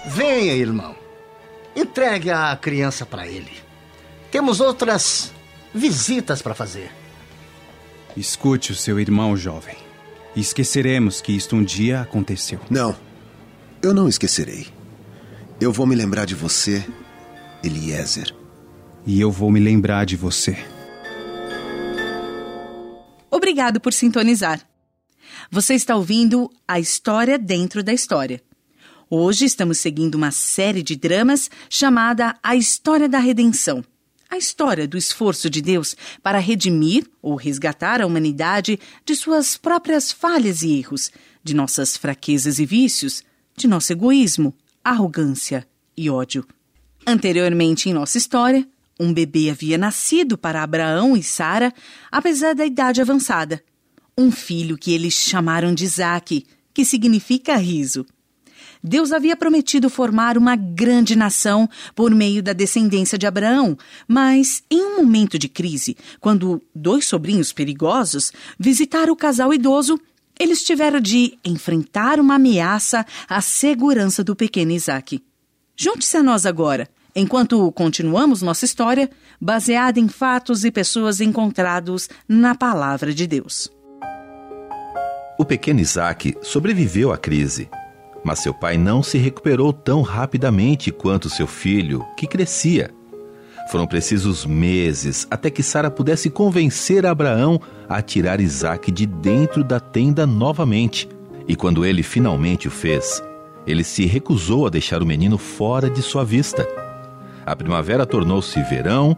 Venha, 0.06 0.54
irmão. 0.54 0.96
Entregue 1.74 2.30
a 2.30 2.56
criança 2.56 3.04
para 3.06 3.26
ele. 3.26 3.61
Temos 4.32 4.60
outras 4.60 5.30
visitas 5.74 6.40
para 6.40 6.54
fazer. 6.54 6.90
Escute 8.16 8.72
o 8.72 8.74
seu 8.74 8.98
irmão, 8.98 9.36
jovem. 9.36 9.76
Esqueceremos 10.34 11.20
que 11.20 11.32
isto 11.32 11.54
um 11.54 11.62
dia 11.62 12.00
aconteceu. 12.00 12.58
Não, 12.70 12.96
eu 13.82 13.92
não 13.92 14.08
esquecerei. 14.08 14.68
Eu 15.60 15.70
vou 15.70 15.86
me 15.86 15.94
lembrar 15.94 16.24
de 16.24 16.34
você, 16.34 16.82
Eliezer. 17.62 18.34
E 19.06 19.20
eu 19.20 19.30
vou 19.30 19.50
me 19.50 19.60
lembrar 19.60 20.06
de 20.06 20.16
você. 20.16 20.56
Obrigado 23.30 23.80
por 23.80 23.92
sintonizar. 23.92 24.66
Você 25.50 25.74
está 25.74 25.94
ouvindo 25.94 26.50
a 26.66 26.80
história 26.80 27.38
dentro 27.38 27.82
da 27.82 27.92
história. 27.92 28.42
Hoje 29.10 29.44
estamos 29.44 29.76
seguindo 29.76 30.14
uma 30.14 30.30
série 30.30 30.82
de 30.82 30.96
dramas 30.96 31.50
chamada 31.68 32.34
A 32.42 32.56
História 32.56 33.10
da 33.10 33.18
Redenção. 33.18 33.84
A 34.32 34.38
história 34.38 34.88
do 34.88 34.96
esforço 34.96 35.50
de 35.50 35.60
Deus 35.60 35.94
para 36.22 36.38
redimir 36.38 37.06
ou 37.20 37.36
resgatar 37.36 38.00
a 38.00 38.06
humanidade 38.06 38.80
de 39.04 39.14
suas 39.14 39.58
próprias 39.58 40.10
falhas 40.10 40.62
e 40.62 40.72
erros, 40.78 41.12
de 41.44 41.52
nossas 41.52 41.98
fraquezas 41.98 42.58
e 42.58 42.64
vícios, 42.64 43.22
de 43.54 43.68
nosso 43.68 43.92
egoísmo, 43.92 44.54
arrogância 44.82 45.68
e 45.94 46.08
ódio. 46.08 46.46
Anteriormente 47.06 47.90
em 47.90 47.92
nossa 47.92 48.16
história, 48.16 48.66
um 48.98 49.12
bebê 49.12 49.50
havia 49.50 49.76
nascido 49.76 50.38
para 50.38 50.62
Abraão 50.62 51.14
e 51.14 51.22
Sara, 51.22 51.70
apesar 52.10 52.54
da 52.54 52.64
idade 52.64 53.02
avançada. 53.02 53.62
Um 54.16 54.32
filho 54.32 54.78
que 54.78 54.94
eles 54.94 55.12
chamaram 55.12 55.74
de 55.74 55.84
Isaque, 55.84 56.46
que 56.72 56.86
significa 56.86 57.54
riso. 57.58 58.06
Deus 58.82 59.12
havia 59.12 59.36
prometido 59.36 59.88
formar 59.88 60.36
uma 60.36 60.56
grande 60.56 61.14
nação 61.14 61.68
por 61.94 62.10
meio 62.12 62.42
da 62.42 62.52
descendência 62.52 63.16
de 63.16 63.26
Abraão, 63.26 63.78
mas 64.08 64.62
em 64.68 64.84
um 64.84 64.96
momento 64.96 65.38
de 65.38 65.48
crise, 65.48 65.96
quando 66.18 66.60
dois 66.74 67.06
sobrinhos 67.06 67.52
perigosos 67.52 68.32
visitaram 68.58 69.12
o 69.12 69.16
casal 69.16 69.54
idoso, 69.54 70.00
eles 70.38 70.64
tiveram 70.64 70.98
de 70.98 71.38
enfrentar 71.44 72.18
uma 72.18 72.34
ameaça 72.34 73.06
à 73.28 73.40
segurança 73.40 74.24
do 74.24 74.34
pequeno 74.34 74.72
Isaac. 74.72 75.22
Junte-se 75.76 76.16
a 76.16 76.22
nós 76.22 76.44
agora, 76.44 76.88
enquanto 77.14 77.70
continuamos 77.72 78.42
nossa 78.42 78.64
história, 78.64 79.08
baseada 79.40 80.00
em 80.00 80.08
fatos 80.08 80.64
e 80.64 80.72
pessoas 80.72 81.20
encontrados 81.20 82.08
na 82.28 82.54
palavra 82.54 83.14
de 83.14 83.28
Deus. 83.28 83.70
O 85.38 85.44
pequeno 85.44 85.80
Isaac 85.80 86.36
sobreviveu 86.42 87.12
à 87.12 87.18
crise 87.18 87.68
mas 88.24 88.40
seu 88.40 88.54
pai 88.54 88.76
não 88.76 89.02
se 89.02 89.18
recuperou 89.18 89.72
tão 89.72 90.02
rapidamente 90.02 90.90
quanto 90.90 91.30
seu 91.30 91.46
filho, 91.46 92.04
que 92.16 92.26
crescia. 92.26 92.90
Foram 93.70 93.86
precisos 93.86 94.44
meses 94.44 95.26
até 95.30 95.50
que 95.50 95.62
Sara 95.62 95.90
pudesse 95.90 96.28
convencer 96.28 97.06
Abraão 97.06 97.60
a 97.88 98.02
tirar 98.02 98.40
Isaac 98.40 98.90
de 98.90 99.06
dentro 99.06 99.62
da 99.62 99.80
tenda 99.80 100.26
novamente. 100.26 101.08
E 101.46 101.56
quando 101.56 101.84
ele 101.84 102.02
finalmente 102.02 102.68
o 102.68 102.70
fez, 102.70 103.22
ele 103.66 103.84
se 103.84 104.06
recusou 104.06 104.66
a 104.66 104.70
deixar 104.70 105.02
o 105.02 105.06
menino 105.06 105.38
fora 105.38 105.88
de 105.88 106.02
sua 106.02 106.24
vista. 106.24 106.66
A 107.46 107.56
primavera 107.56 108.06
tornou-se 108.06 108.60
verão 108.64 109.16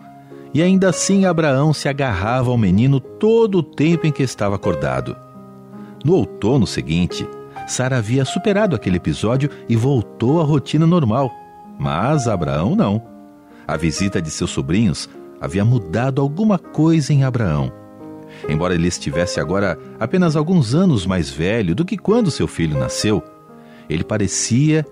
e 0.52 0.62
ainda 0.62 0.88
assim 0.88 1.24
Abraão 1.24 1.72
se 1.72 1.88
agarrava 1.88 2.50
ao 2.50 2.58
menino 2.58 3.00
todo 3.00 3.58
o 3.58 3.62
tempo 3.62 4.06
em 4.06 4.12
que 4.12 4.22
estava 4.22 4.54
acordado. 4.54 5.16
No 6.04 6.14
outono 6.14 6.66
seguinte, 6.66 7.26
Sara 7.66 7.98
havia 7.98 8.24
superado 8.24 8.76
aquele 8.76 8.96
episódio 8.96 9.48
e 9.68 9.76
voltou 9.76 10.40
à 10.40 10.44
rotina 10.44 10.86
normal. 10.86 11.30
Mas 11.78 12.28
Abraão 12.28 12.76
não. 12.76 13.02
A 13.66 13.76
visita 13.76 14.20
de 14.20 14.30
seus 14.30 14.50
sobrinhos 14.50 15.08
havia 15.40 15.64
mudado 15.64 16.20
alguma 16.20 16.58
coisa 16.58 17.12
em 17.12 17.24
Abraão. 17.24 17.72
Embora 18.48 18.74
ele 18.74 18.88
estivesse 18.88 19.40
agora 19.40 19.78
apenas 19.98 20.36
alguns 20.36 20.74
anos 20.74 21.06
mais 21.06 21.30
velho 21.30 21.74
do 21.74 21.84
que 21.84 21.96
quando 21.96 22.30
seu 22.30 22.46
filho 22.46 22.78
nasceu, 22.78 23.22
ele 23.88 24.04
parecia 24.04 24.84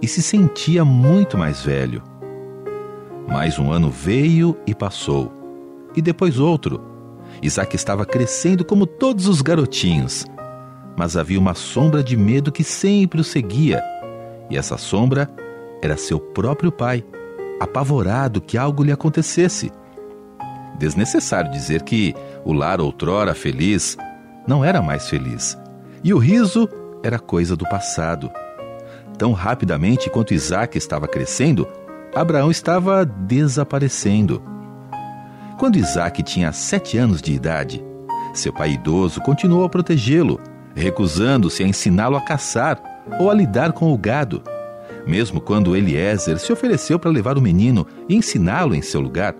e 0.00 0.06
se 0.06 0.22
sentia 0.22 0.84
muito 0.84 1.36
mais 1.36 1.62
velho. 1.62 2.02
Mais 3.28 3.58
um 3.58 3.72
ano 3.72 3.90
veio 3.90 4.56
e 4.66 4.74
passou, 4.74 5.32
e 5.96 6.02
depois 6.02 6.38
outro. 6.38 6.80
Isaac 7.42 7.74
estava 7.74 8.04
crescendo 8.04 8.64
como 8.64 8.86
todos 8.86 9.26
os 9.26 9.40
garotinhos 9.40 10.26
mas 10.96 11.16
havia 11.16 11.38
uma 11.38 11.54
sombra 11.54 12.02
de 12.02 12.16
medo 12.16 12.52
que 12.52 12.64
sempre 12.64 13.20
o 13.20 13.24
seguia. 13.24 13.82
E 14.48 14.56
essa 14.56 14.76
sombra 14.76 15.30
era 15.82 15.96
seu 15.96 16.18
próprio 16.18 16.70
pai, 16.70 17.04
apavorado 17.60 18.40
que 18.40 18.58
algo 18.58 18.82
lhe 18.82 18.92
acontecesse. 18.92 19.72
Desnecessário 20.78 21.50
dizer 21.50 21.82
que 21.82 22.14
o 22.44 22.52
lar 22.52 22.80
outrora 22.80 23.34
feliz 23.34 23.96
não 24.46 24.64
era 24.64 24.80
mais 24.80 25.08
feliz, 25.08 25.58
e 26.02 26.12
o 26.14 26.18
riso 26.18 26.68
era 27.02 27.18
coisa 27.18 27.54
do 27.54 27.68
passado. 27.68 28.30
Tão 29.18 29.32
rapidamente 29.32 30.08
quanto 30.08 30.32
Isaac 30.32 30.76
estava 30.78 31.06
crescendo, 31.06 31.68
Abraão 32.14 32.50
estava 32.50 33.04
desaparecendo. 33.04 34.42
Quando 35.58 35.76
Isaac 35.76 36.22
tinha 36.22 36.52
sete 36.52 36.96
anos 36.96 37.20
de 37.20 37.34
idade, 37.34 37.84
seu 38.32 38.52
pai 38.52 38.72
idoso 38.72 39.20
continuou 39.20 39.64
a 39.64 39.68
protegê-lo, 39.68 40.40
recusando-se 40.74 41.62
a 41.62 41.66
ensiná-lo 41.66 42.16
a 42.16 42.20
caçar 42.20 42.80
ou 43.18 43.30
a 43.30 43.34
lidar 43.34 43.72
com 43.72 43.92
o 43.92 43.98
gado. 43.98 44.42
Mesmo 45.06 45.40
quando 45.40 45.76
Eliezer 45.76 46.38
se 46.38 46.52
ofereceu 46.52 46.98
para 46.98 47.10
levar 47.10 47.38
o 47.38 47.42
menino 47.42 47.86
e 48.08 48.14
ensiná-lo 48.14 48.74
em 48.74 48.82
seu 48.82 49.00
lugar, 49.00 49.34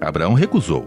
Abraão 0.00 0.34
recusou. 0.34 0.86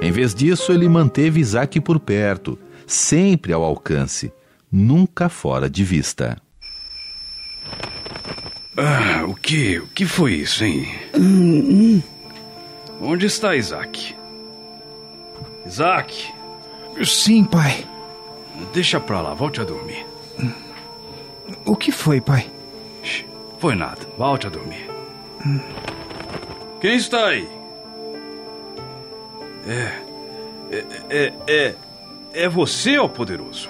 Em 0.00 0.10
vez 0.10 0.34
disso, 0.34 0.72
ele 0.72 0.88
manteve 0.88 1.40
Isaac 1.40 1.80
por 1.80 1.98
perto, 1.98 2.58
sempre 2.86 3.52
ao 3.52 3.62
alcance, 3.64 4.32
nunca 4.70 5.28
fora 5.28 5.68
de 5.68 5.82
vista. 5.84 6.36
Ah, 8.76 9.24
o 9.26 9.34
que? 9.34 9.78
O 9.78 9.86
que 9.88 10.04
foi 10.04 10.34
isso, 10.34 10.62
hein? 10.64 10.86
Onde 13.00 13.26
está 13.26 13.56
Isaac? 13.56 14.14
Isaac! 15.66 16.28
Sim, 17.02 17.44
pai. 17.44 17.86
Deixa 18.72 18.98
pra 19.00 19.20
lá, 19.20 19.34
volte 19.34 19.60
a 19.60 19.64
dormir. 19.64 20.06
O 21.64 21.76
que 21.76 21.92
foi, 21.92 22.20
pai? 22.20 22.50
Foi 23.58 23.74
nada, 23.74 24.00
volte 24.18 24.46
a 24.46 24.50
dormir. 24.50 24.88
Quem 26.80 26.96
está 26.96 27.26
aí? 27.26 27.48
É. 29.66 29.92
É. 30.70 30.84
É. 31.08 31.32
É, 31.46 31.74
é 32.32 32.48
você, 32.48 32.98
ó 32.98 33.08
poderoso? 33.08 33.68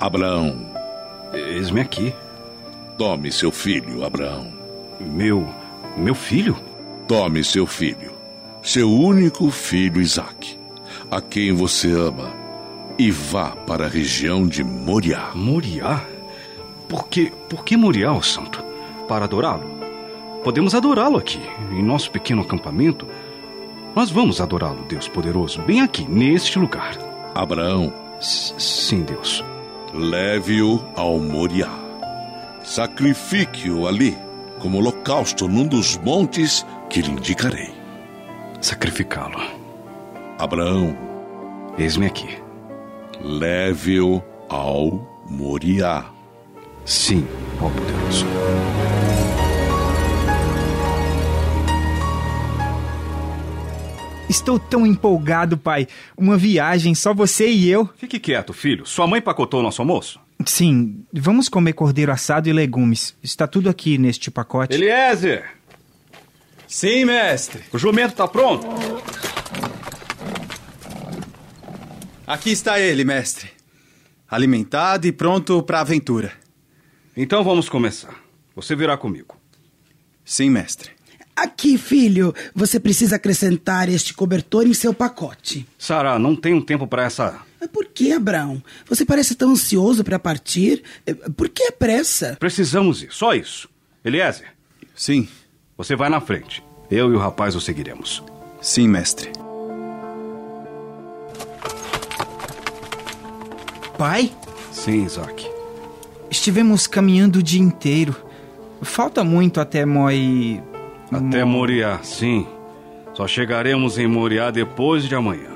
Abraão, 0.00 0.66
Eis-me 1.32 1.80
aqui. 1.80 2.14
tome 2.98 3.30
seu 3.32 3.50
filho, 3.50 4.04
Abraão. 4.04 4.52
Meu. 5.00 5.48
Meu 5.96 6.14
filho? 6.14 6.56
Tome 7.06 7.44
seu 7.44 7.66
filho, 7.66 8.12
seu 8.62 8.90
único 8.90 9.50
filho 9.50 10.00
Isaque, 10.00 10.58
a 11.10 11.20
quem 11.20 11.52
você 11.52 11.90
ama, 11.92 12.32
e 12.98 13.10
vá 13.10 13.50
para 13.50 13.86
a 13.86 13.88
região 13.88 14.46
de 14.46 14.62
Moriá. 14.62 15.30
Moriá? 15.34 16.04
Por 16.88 17.08
que, 17.08 17.32
por 17.48 17.64
que 17.64 17.76
Moriá, 17.76 18.12
ó 18.12 18.20
santo? 18.22 18.62
Para 19.08 19.24
adorá-lo? 19.24 19.64
Podemos 20.44 20.74
adorá-lo 20.74 21.16
aqui, 21.18 21.40
em 21.72 21.82
nosso 21.82 22.10
pequeno 22.10 22.42
acampamento. 22.42 23.06
Nós 23.96 24.10
vamos 24.10 24.40
adorá-lo, 24.40 24.84
Deus 24.88 25.08
poderoso, 25.08 25.60
bem 25.62 25.80
aqui, 25.80 26.04
neste 26.08 26.58
lugar. 26.58 26.96
Abraão, 27.34 27.92
S- 28.20 28.54
sim, 28.58 29.02
Deus. 29.02 29.42
leve-o 29.92 30.82
ao 30.96 31.18
Moriá. 31.18 31.70
Sacrifique-o 32.62 33.86
ali, 33.86 34.16
como 34.58 34.78
holocausto 34.78 35.46
num 35.48 35.66
dos 35.66 35.96
montes 35.98 36.64
que 36.90 37.00
lhe 37.02 37.10
indicarei. 37.10 37.72
Sacrificá-lo. 38.60 39.40
Abraão, 40.38 40.96
Eis-me 41.78 42.06
aqui. 42.06 42.38
Leve-o 43.20 44.22
ao 44.48 45.24
Moriá. 45.28 46.10
Sim, 46.84 47.26
ó 47.60 47.68
poderoso. 47.70 48.26
Estou 54.28 54.58
tão 54.58 54.86
empolgado, 54.86 55.56
pai. 55.56 55.86
Uma 56.16 56.36
viagem, 56.36 56.94
só 56.94 57.14
você 57.14 57.48
e 57.48 57.68
eu. 57.68 57.88
Fique 57.96 58.18
quieto, 58.18 58.52
filho. 58.52 58.84
Sua 58.86 59.06
mãe 59.06 59.20
pacotou 59.20 59.60
o 59.60 59.62
nosso 59.62 59.80
almoço? 59.80 60.18
Sim, 60.44 61.04
vamos 61.12 61.48
comer 61.48 61.72
cordeiro 61.74 62.10
assado 62.10 62.48
e 62.48 62.52
legumes. 62.52 63.14
Está 63.22 63.46
tudo 63.46 63.68
aqui 63.68 63.96
neste 63.96 64.30
pacote. 64.30 64.74
Eliezer! 64.74 65.44
Sim, 66.66 67.04
mestre. 67.04 67.62
O 67.72 67.78
jumento 67.78 68.14
tá 68.14 68.26
pronto? 68.26 68.66
Aqui 72.26 72.50
está 72.50 72.80
ele, 72.80 73.04
mestre. 73.04 73.50
Alimentado 74.28 75.06
e 75.06 75.12
pronto 75.12 75.62
para 75.62 75.78
a 75.78 75.80
aventura. 75.82 76.32
Então 77.16 77.44
vamos 77.44 77.68
começar. 77.68 78.14
Você 78.56 78.74
virá 78.74 78.96
comigo. 78.96 79.36
Sim, 80.24 80.48
mestre. 80.50 80.90
Aqui, 81.36 81.76
filho, 81.76 82.34
você 82.54 82.80
precisa 82.80 83.16
acrescentar 83.16 83.88
este 83.88 84.14
cobertor 84.14 84.66
em 84.66 84.72
seu 84.72 84.94
pacote. 84.94 85.66
Sara, 85.78 86.18
não 86.18 86.34
tenho 86.34 86.62
tempo 86.62 86.86
para 86.86 87.04
essa. 87.04 87.40
Por 87.72 87.86
que, 87.86 88.12
Abraão? 88.12 88.62
Você 88.86 89.04
parece 89.04 89.34
tão 89.34 89.50
ansioso 89.50 90.02
para 90.02 90.18
partir. 90.18 90.82
Por 91.36 91.48
que 91.48 91.64
a 91.64 91.72
pressa? 91.72 92.36
Precisamos 92.38 93.02
ir, 93.02 93.12
só 93.12 93.34
isso. 93.34 93.68
Eliezer? 94.04 94.54
Sim. 94.94 95.28
Você 95.76 95.96
vai 95.96 96.08
na 96.08 96.20
frente. 96.20 96.62
Eu 96.90 97.12
e 97.12 97.16
o 97.16 97.18
rapaz 97.18 97.54
o 97.56 97.60
seguiremos. 97.60 98.22
Sim, 98.62 98.88
mestre. 98.88 99.43
Pai? 103.98 104.30
Sim, 104.72 105.04
Isaac. 105.04 105.48
Estivemos 106.30 106.86
caminhando 106.86 107.38
o 107.38 107.42
dia 107.42 107.60
inteiro. 107.60 108.16
Falta 108.82 109.22
muito 109.22 109.60
até 109.60 109.84
Moi. 109.86 110.60
Até 111.12 111.44
Moriá, 111.44 112.00
sim. 112.02 112.46
Só 113.14 113.26
chegaremos 113.28 113.98
em 113.98 114.06
Moriá 114.06 114.50
depois 114.50 115.04
de 115.04 115.14
amanhã. 115.14 115.50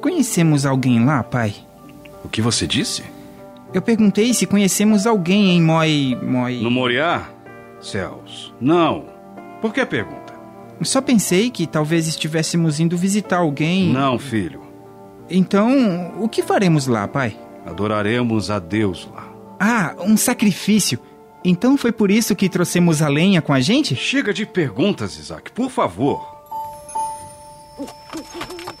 Conhecemos 0.00 0.64
alguém 0.64 1.04
lá, 1.04 1.22
pai? 1.22 1.54
O 2.24 2.28
que 2.28 2.40
você 2.40 2.66
disse? 2.66 3.02
Eu 3.74 3.82
perguntei 3.82 4.32
se 4.32 4.46
conhecemos 4.46 5.06
alguém 5.06 5.56
em 5.56 5.62
Moi. 5.62 6.16
Moi. 6.22 6.60
No 6.60 6.70
Moriá? 6.70 7.28
Céus. 7.80 8.54
Não. 8.60 9.06
Por 9.60 9.72
que 9.72 9.84
pergunta? 9.84 10.32
Só 10.82 11.00
pensei 11.00 11.50
que 11.50 11.66
talvez 11.66 12.06
estivéssemos 12.06 12.80
indo 12.80 12.96
visitar 12.96 13.38
alguém. 13.38 13.92
Não, 13.92 14.18
filho. 14.18 14.60
Então, 15.28 16.12
o 16.20 16.28
que 16.28 16.42
faremos 16.42 16.86
lá, 16.86 17.08
pai? 17.08 17.36
Adoraremos 17.66 18.50
a 18.50 18.58
Deus 18.58 19.08
lá. 19.12 19.32
Ah, 19.58 19.94
um 20.00 20.16
sacrifício. 20.16 20.98
Então 21.44 21.76
foi 21.76 21.92
por 21.92 22.10
isso 22.10 22.36
que 22.36 22.48
trouxemos 22.48 23.02
a 23.02 23.08
lenha 23.08 23.42
com 23.42 23.52
a 23.52 23.60
gente? 23.60 23.96
Chega 23.96 24.32
de 24.32 24.46
perguntas, 24.46 25.18
Isaac, 25.18 25.50
por 25.52 25.70
favor. 25.70 26.32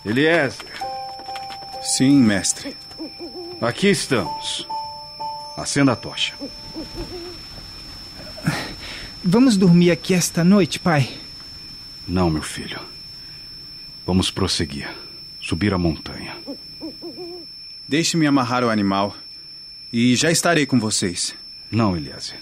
Eliezer. 0.04 0.66
Sim, 1.82 2.22
mestre. 2.22 2.76
Aqui 3.60 3.88
estamos. 3.88 4.66
Acenda 5.56 5.92
a 5.92 5.96
tocha. 5.96 6.34
Vamos 9.24 9.56
dormir 9.56 9.90
aqui 9.90 10.14
esta 10.14 10.42
noite, 10.42 10.80
pai? 10.80 11.08
Não, 12.06 12.28
meu 12.28 12.42
filho. 12.42 12.80
Vamos 14.04 14.30
prosseguir. 14.30 14.88
Subir 15.40 15.72
a 15.72 15.78
montanha. 15.78 16.36
Deixe-me 17.88 18.26
amarrar 18.26 18.64
o 18.64 18.70
animal. 18.70 19.16
E 19.92 20.16
já 20.16 20.30
estarei 20.30 20.64
com 20.64 20.80
vocês. 20.80 21.34
Não, 21.70 21.96
Eliezer. 21.96 22.38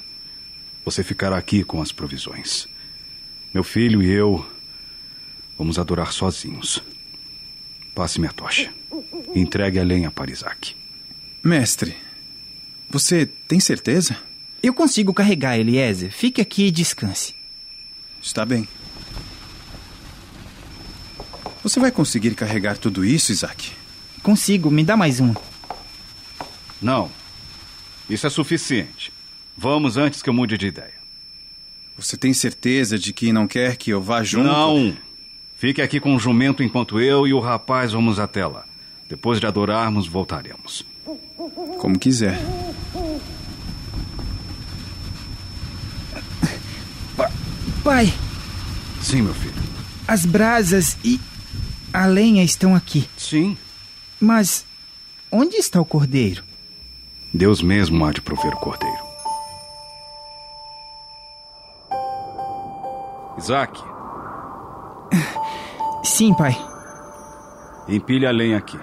Você 0.84 1.02
ficará 1.02 1.36
aqui 1.36 1.64
com 1.64 1.82
as 1.82 1.92
provisões. 1.92 2.68
Meu 3.52 3.64
filho 3.64 4.02
e 4.02 4.10
eu 4.10 4.46
vamos 5.58 5.78
adorar 5.78 6.12
sozinhos. 6.12 6.82
Passe-me 7.94 8.26
a 8.26 8.32
tocha. 8.32 8.72
Entregue 9.34 9.78
a 9.78 9.84
lenha 9.84 10.10
para 10.10 10.30
Isaac. 10.30 10.74
Mestre, 11.42 11.96
você 12.88 13.26
tem 13.26 13.60
certeza? 13.60 14.16
Eu 14.62 14.72
consigo 14.72 15.12
carregar, 15.12 15.58
Eliezer. 15.58 16.10
Fique 16.10 16.40
aqui 16.40 16.66
e 16.66 16.70
descanse. 16.70 17.34
Está 18.22 18.44
bem. 18.44 18.66
Você 21.62 21.78
vai 21.78 21.90
conseguir 21.90 22.34
carregar 22.34 22.78
tudo 22.78 23.04
isso, 23.04 23.32
Isaac? 23.32 23.72
Consigo, 24.22 24.70
me 24.70 24.84
dá 24.84 24.96
mais 24.96 25.20
um. 25.20 25.34
Não. 26.80 27.10
Isso 28.08 28.26
é 28.26 28.30
suficiente. 28.30 29.12
Vamos 29.56 29.96
antes 29.96 30.22
que 30.22 30.28
eu 30.28 30.34
mude 30.34 30.56
de 30.58 30.66
ideia. 30.66 31.00
Você 31.96 32.16
tem 32.16 32.32
certeza 32.32 32.98
de 32.98 33.12
que 33.12 33.32
não 33.32 33.46
quer 33.46 33.76
que 33.76 33.90
eu 33.90 34.00
vá 34.00 34.22
junto? 34.22 34.46
Não. 34.46 34.96
Fique 35.56 35.82
aqui 35.82 36.00
com 36.00 36.16
o 36.16 36.18
jumento 36.18 36.62
enquanto 36.62 36.98
eu 36.98 37.26
e 37.26 37.34
o 37.34 37.40
rapaz 37.40 37.92
vamos 37.92 38.18
até 38.18 38.46
lá. 38.46 38.64
Depois 39.08 39.38
de 39.38 39.46
adorarmos, 39.46 40.06
voltaremos. 40.06 40.84
Como 41.78 41.98
quiser. 41.98 42.40
Pai. 47.84 48.12
Sim, 49.02 49.22
meu 49.22 49.34
filho. 49.34 49.54
As 50.06 50.24
brasas 50.24 50.96
e 51.04 51.20
a 51.92 52.06
lenha 52.06 52.42
estão 52.42 52.74
aqui. 52.74 53.08
Sim. 53.16 53.56
Mas 54.20 54.66
onde 55.32 55.56
está 55.56 55.80
o 55.80 55.84
cordeiro? 55.84 56.44
Deus 57.32 57.62
mesmo 57.62 58.04
há 58.04 58.12
de 58.12 58.20
prover 58.20 58.52
o 58.54 58.58
cordeiro. 58.58 59.10
Isaac. 63.38 63.80
Sim, 66.04 66.34
pai. 66.34 66.54
Empilhe 67.88 68.26
a 68.26 68.30
lenha 68.30 68.58
aqui. 68.58 68.78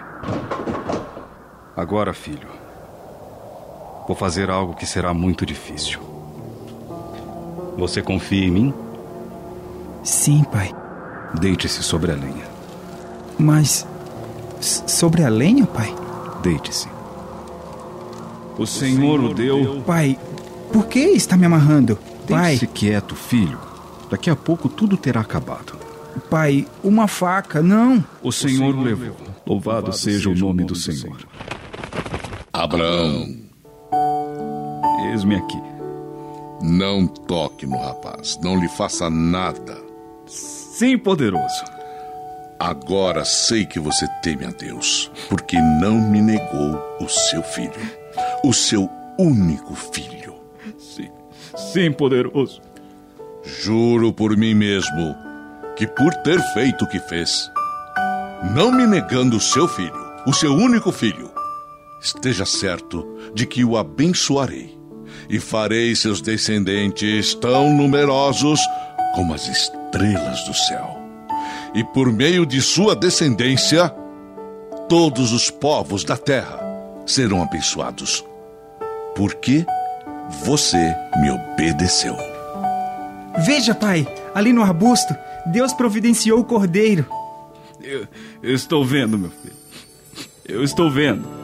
Agora, 1.76 2.14
filho. 2.14 2.48
Vou 4.08 4.16
fazer 4.16 4.50
algo 4.50 4.74
que 4.74 4.86
será 4.86 5.14
muito 5.14 5.46
difícil. 5.46 6.00
Você 7.78 8.02
confia 8.02 8.46
em 8.46 8.52
mim? 8.52 8.74
Sim, 10.04 10.44
pai. 10.46 10.74
Deite-se 11.40 11.84
sobre 11.84 12.12
a 12.12 12.16
lenha. 12.16 12.48
Mas. 13.38 13.86
Sobre 14.60 15.24
a 15.24 15.30
lenha, 15.30 15.66
pai? 15.66 15.94
Deite-se. 16.42 16.88
O 18.58 18.66
Senhor 18.66 19.20
o 19.20 19.34
deu. 19.34 19.84
Pai, 19.86 20.18
por 20.72 20.88
que 20.88 21.00
está 21.00 21.38
me 21.38 21.46
amarrando? 21.46 21.98
Pai. 22.28 22.52
Deixe 22.52 22.68
quieto, 22.68 23.16
filho. 23.16 23.60
Daqui 24.10 24.30
a 24.30 24.36
pouco 24.36 24.68
tudo 24.70 24.98
terá 24.98 25.22
acabado. 25.22 25.78
Pai, 26.30 26.66
uma 26.84 27.08
faca, 27.08 27.62
não. 27.62 28.04
O 28.24 28.32
Senhor 28.32 28.76
o 28.76 28.82
levou. 28.82 29.16
Louvado 29.46 29.94
seja 29.94 30.30
o 30.30 30.36
nome 30.36 30.64
do 30.64 30.76
Senhor. 30.76 31.18
Abraão, 32.52 33.28
Eis-me 35.12 35.36
aqui. 35.36 35.62
não 36.62 37.06
toque 37.06 37.66
no 37.68 37.78
rapaz. 37.78 38.40
Não 38.42 38.60
lhe 38.60 38.68
faça 38.70 39.10
nada. 39.10 39.78
Sim, 40.26 40.98
poderoso. 40.98 41.64
Agora 42.60 43.24
sei 43.24 43.66
que 43.66 43.80
você 43.80 44.08
teme 44.24 44.46
a 44.46 44.50
Deus, 44.50 45.12
porque 45.30 45.60
não 45.60 46.00
me 46.00 46.22
negou 46.22 46.80
o 47.00 47.08
seu 47.08 47.44
filho, 47.44 47.72
o 48.44 48.52
seu 48.52 48.90
único 49.20 49.76
filho. 49.76 50.36
Sim. 50.80 51.10
Sim, 51.56 51.92
poderoso. 51.92 52.62
Juro 53.44 54.12
por 54.12 54.36
mim 54.36 54.56
mesmo 54.56 55.16
que 55.76 55.86
por 55.86 56.14
ter 56.16 56.42
feito 56.54 56.86
o 56.86 56.90
que 56.90 57.00
fez, 57.00 57.52
não 58.56 58.72
me 58.72 58.88
negando 58.88 59.38
o 59.38 59.42
seu 59.42 59.68
filho, 59.68 60.08
o 60.26 60.34
seu 60.34 60.54
único 60.54 60.92
filho, 60.92 61.32
esteja 62.02 62.46
certo 62.46 63.06
de 63.36 63.46
que 63.46 63.64
o 63.64 63.78
abençoarei 63.78 64.76
e 65.30 65.40
farei 65.40 65.96
seus 65.96 66.22
descendentes 66.22 67.36
tão 67.36 67.74
numerosos 67.76 68.60
como 69.14 69.34
as 69.34 69.48
estrelas 69.48 70.44
do 70.46 70.54
céu. 70.54 70.97
E 71.74 71.84
por 71.84 72.12
meio 72.12 72.46
de 72.46 72.62
sua 72.62 72.96
descendência, 72.96 73.90
todos 74.88 75.32
os 75.32 75.50
povos 75.50 76.04
da 76.04 76.18
terra 76.18 76.60
serão 77.06 77.42
abençoados. 77.42 78.24
Porque 79.16 79.66
você 80.44 80.96
me 81.20 81.32
obedeceu. 81.32 82.16
Veja, 83.46 83.76
pai, 83.76 84.08
ali 84.34 84.52
no 84.52 84.64
arbusto, 84.64 85.16
Deus 85.46 85.74
providenciou 85.74 86.40
o 86.40 86.44
cordeiro. 86.44 87.06
Eu, 87.82 88.08
eu 88.42 88.54
estou 88.54 88.84
vendo, 88.84 89.18
meu 89.18 89.30
filho. 89.30 89.56
Eu 90.46 90.64
estou 90.64 90.90
vendo. 90.90 91.37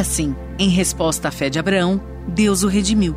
Assim, 0.00 0.34
em 0.58 0.68
resposta 0.68 1.28
à 1.28 1.30
fé 1.30 1.48
de 1.48 1.58
Abraão, 1.58 2.00
Deus 2.26 2.62
o 2.62 2.68
redimiu 2.68 3.14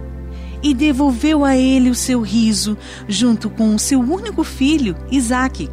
e 0.61 0.73
devolveu 0.73 1.43
a 1.43 1.57
ele 1.57 1.89
o 1.89 1.95
seu 1.95 2.21
riso, 2.21 2.77
junto 3.07 3.49
com 3.49 3.75
o 3.75 3.79
seu 3.79 3.99
único 3.99 4.43
filho, 4.43 4.95
Isaque. 5.11 5.69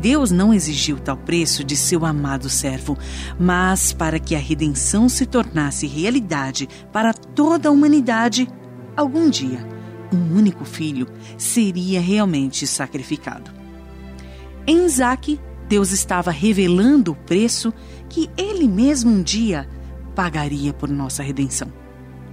Deus 0.00 0.30
não 0.30 0.54
exigiu 0.54 0.98
tal 0.98 1.16
preço 1.16 1.64
de 1.64 1.76
seu 1.76 2.06
amado 2.06 2.48
servo, 2.48 2.96
mas 3.38 3.92
para 3.92 4.18
que 4.18 4.34
a 4.34 4.38
redenção 4.38 5.08
se 5.08 5.26
tornasse 5.26 5.86
realidade 5.86 6.68
para 6.92 7.12
toda 7.12 7.68
a 7.68 7.72
humanidade, 7.72 8.48
algum 8.96 9.28
dia, 9.28 9.66
um 10.12 10.36
único 10.36 10.64
filho 10.64 11.06
seria 11.36 12.00
realmente 12.00 12.66
sacrificado. 12.66 13.50
Em 14.66 14.84
Isaac, 14.86 15.40
Deus 15.68 15.90
estava 15.90 16.30
revelando 16.30 17.12
o 17.12 17.16
preço 17.16 17.72
que 18.08 18.30
ele 18.36 18.68
mesmo 18.68 19.10
um 19.10 19.22
dia 19.22 19.68
pagaria 20.14 20.72
por 20.72 20.88
nossa 20.88 21.22
redenção. 21.22 21.72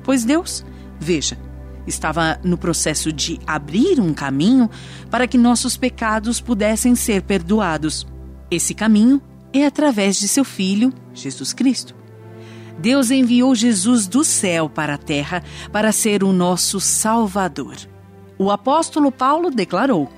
Pois 0.03 0.23
Deus, 0.23 0.65
veja, 0.99 1.37
estava 1.85 2.39
no 2.43 2.57
processo 2.57 3.11
de 3.11 3.39
abrir 3.45 3.99
um 3.99 4.13
caminho 4.13 4.69
para 5.09 5.27
que 5.27 5.37
nossos 5.37 5.77
pecados 5.77 6.39
pudessem 6.39 6.95
ser 6.95 7.23
perdoados. 7.23 8.07
Esse 8.49 8.73
caminho 8.73 9.21
é 9.53 9.65
através 9.65 10.17
de 10.17 10.27
seu 10.27 10.43
Filho, 10.43 10.93
Jesus 11.13 11.53
Cristo. 11.53 11.95
Deus 12.77 13.11
enviou 13.11 13.53
Jesus 13.53 14.07
do 14.07 14.23
céu 14.23 14.69
para 14.69 14.93
a 14.93 14.97
terra 14.97 15.43
para 15.71 15.91
ser 15.91 16.23
o 16.23 16.31
nosso 16.31 16.79
Salvador. 16.79 17.75
O 18.37 18.49
apóstolo 18.49 19.11
Paulo 19.11 19.51
declarou: 19.51 20.09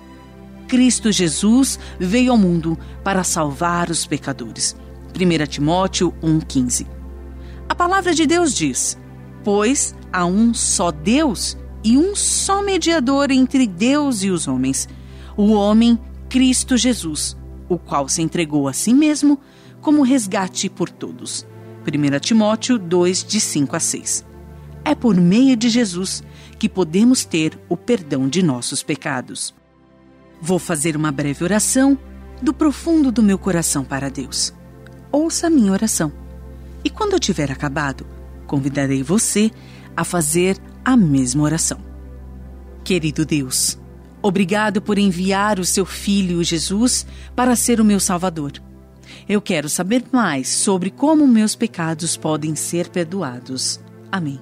Cristo 0.67 1.12
Jesus 1.12 1.80
veio 2.00 2.32
ao 2.32 2.38
mundo 2.38 2.78
para 3.04 3.24
salvar 3.24 3.89
os 3.89 4.06
pecadores. 4.06 4.76
1 5.13 5.47
Timóteo 5.47 6.13
1,15. 6.21 7.00
A 7.71 7.75
palavra 7.75 8.13
de 8.13 8.27
Deus 8.27 8.53
diz: 8.53 8.97
Pois 9.45 9.95
há 10.12 10.25
um 10.25 10.53
só 10.53 10.91
Deus 10.91 11.57
e 11.81 11.97
um 11.97 12.13
só 12.13 12.62
mediador 12.62 13.31
entre 13.31 13.65
Deus 13.65 14.23
e 14.23 14.29
os 14.29 14.45
homens, 14.45 14.89
o 15.38 15.53
homem 15.53 15.97
Cristo 16.27 16.75
Jesus, 16.75 17.38
o 17.69 17.77
qual 17.77 18.10
se 18.10 18.21
entregou 18.21 18.67
a 18.67 18.73
si 18.73 18.93
mesmo 18.93 19.39
como 19.79 20.03
resgate 20.03 20.69
por 20.69 20.89
todos. 20.89 21.47
1 21.88 22.19
Timóteo 22.19 22.77
2, 22.77 23.23
de 23.23 23.39
5 23.39 23.73
a 23.73 23.79
6. 23.79 24.25
É 24.84 24.93
por 24.93 25.15
meio 25.15 25.55
de 25.55 25.69
Jesus 25.69 26.21
que 26.60 26.67
podemos 26.67 27.23
ter 27.23 27.57
o 27.69 27.77
perdão 27.77 28.27
de 28.27 28.43
nossos 28.43 28.84
pecados. 28.84 29.55
Vou 30.41 30.60
fazer 30.60 30.97
uma 30.97 31.10
breve 31.10 31.41
oração 31.41 31.97
do 32.41 32.53
profundo 32.53 33.13
do 33.13 33.23
meu 33.23 33.38
coração 33.38 33.86
para 33.86 34.10
Deus. 34.10 34.53
Ouça 35.10 35.47
a 35.47 35.49
minha 35.49 35.71
oração. 35.71 36.20
E 36.84 36.89
quando 36.89 37.13
eu 37.13 37.20
tiver 37.20 37.52
acabado, 37.52 38.06
convidarei 38.48 39.04
você 39.04 39.52
a 39.96 40.04
fazer 40.04 40.58
a 40.84 40.98
mesma 40.98 41.44
oração. 41.44 41.80
Querido 42.84 43.26
Deus, 43.26 43.80
obrigado 44.22 44.82
por 44.82 44.98
enviar 44.98 45.60
o 45.60 45.65
seu 45.65 45.86
Filho 45.86 46.44
Jesus 46.44 47.06
para 47.36 47.56
ser 47.56 47.80
o 47.80 47.86
meu 47.86 48.00
Salvador. 48.00 48.54
Eu 49.30 49.41
quero 49.41 49.70
saber 49.70 50.04
mais 50.12 50.48
sobre 50.48 50.89
como 50.89 51.28
meus 51.28 51.56
pecados 51.56 52.17
podem 52.17 52.56
ser 52.56 52.89
perdoados. 52.89 53.80
Amém. 54.12 54.39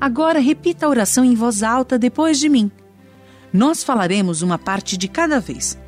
Agora 0.00 0.38
repita 0.38 0.86
a 0.86 0.88
oração 0.88 1.24
em 1.24 1.34
voz 1.34 1.62
alta 1.62 1.98
depois 1.98 2.38
de 2.38 2.48
mim. 2.48 2.70
Nós 3.52 3.82
falaremos 3.82 4.42
uma 4.42 4.58
parte 4.58 4.96
de 4.96 5.08
cada 5.08 5.40
vez. 5.40 5.78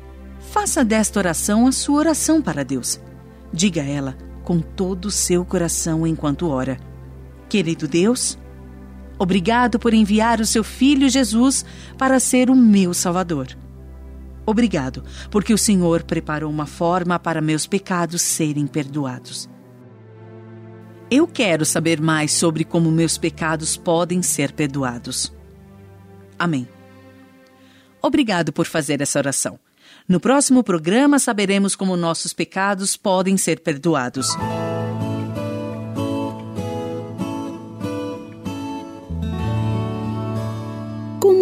Faça 0.51 0.83
desta 0.83 1.19
oração 1.19 1.67
a 1.67 1.71
sua 1.71 1.99
oração 1.99 2.41
para 2.41 2.63
Deus. 2.63 2.99
Diga 3.53 3.81
ela 3.81 4.26
com 4.47 4.61
todo 4.61 5.07
o 5.07 5.11
seu 5.11 5.43
coração 5.43 6.07
enquanto 6.07 6.47
ora. 6.47 6.79
Querido 7.49 7.85
Deus, 7.85 8.39
Obrigado 9.19 9.77
por 9.77 9.93
enviar 9.93 10.39
o 10.39 10.45
seu 10.45 10.63
filho 10.63 11.09
Jesus 11.09 11.65
para 11.97 12.17
ser 12.17 12.49
o 12.49 12.55
meu 12.55 12.93
Salvador. 12.93 13.47
Obrigado, 14.45 15.03
porque 15.29 15.53
o 15.53 15.57
Senhor 15.57 16.03
preparou 16.03 16.49
uma 16.49 16.65
forma 16.65 17.19
para 17.19 17.41
meus 17.41 17.67
pecados 17.67 18.21
serem 18.21 18.67
perdoados. 18.67 19.49
Eu 21.11 21.27
quero 21.27 21.65
saber 21.65 21.99
mais 21.99 22.31
sobre 22.31 22.63
como 22.63 22.89
meus 22.89 23.17
pecados 23.17 23.75
podem 23.75 24.21
ser 24.21 24.53
perdoados. 24.53 25.33
Amém. 26.39 26.69
Obrigado 28.01 28.53
por 28.53 28.65
fazer 28.65 29.01
essa 29.01 29.19
oração. 29.19 29.59
No 30.07 30.19
próximo 30.19 30.63
programa 30.63 31.19
saberemos 31.19 31.75
como 31.75 31.97
nossos 31.97 32.33
pecados 32.33 32.95
podem 32.95 33.37
ser 33.37 33.59
perdoados. 33.59 34.35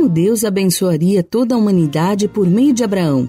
como 0.06 0.13
Deus 0.13 0.43
abençoaria 0.43 1.23
toda 1.23 1.56
a 1.56 1.58
humanidade 1.58 2.28
por 2.28 2.45
meio 2.45 2.71
de 2.71 2.84
Abraão. 2.84 3.28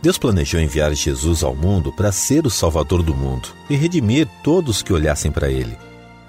Deus 0.00 0.16
planejou 0.16 0.60
enviar 0.60 0.94
Jesus 0.94 1.42
ao 1.42 1.56
mundo 1.56 1.92
para 1.92 2.12
ser 2.12 2.46
o 2.46 2.50
Salvador 2.50 3.02
do 3.02 3.12
mundo 3.12 3.48
e 3.68 3.74
redimir 3.74 4.28
todos 4.44 4.80
que 4.80 4.92
olhassem 4.92 5.32
para 5.32 5.50
ele. 5.50 5.76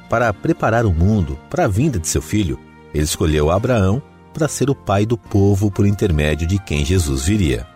Para 0.10 0.34
preparar 0.34 0.88
o 0.88 0.92
mundo 0.92 1.38
para 1.52 1.66
a 1.66 1.68
vinda 1.68 2.00
de 2.00 2.08
seu 2.08 2.22
filho, 2.22 2.60
ele 2.96 3.04
escolheu 3.04 3.52
Abraão 3.52 4.02
para 4.34 4.48
ser 4.48 4.72
o 4.72 4.76
pai 4.76 5.06
do 5.06 5.18
povo 5.18 5.70
por 5.70 5.86
intermédio 5.86 6.48
de 6.48 6.58
quem 6.58 6.84
Jesus 6.84 7.26
viria. 7.26 7.75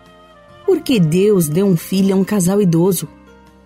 Por 0.70 0.80
que 0.82 1.00
Deus 1.00 1.48
deu 1.48 1.66
um 1.66 1.76
filho 1.76 2.14
a 2.14 2.16
um 2.16 2.22
casal 2.22 2.62
idoso? 2.62 3.08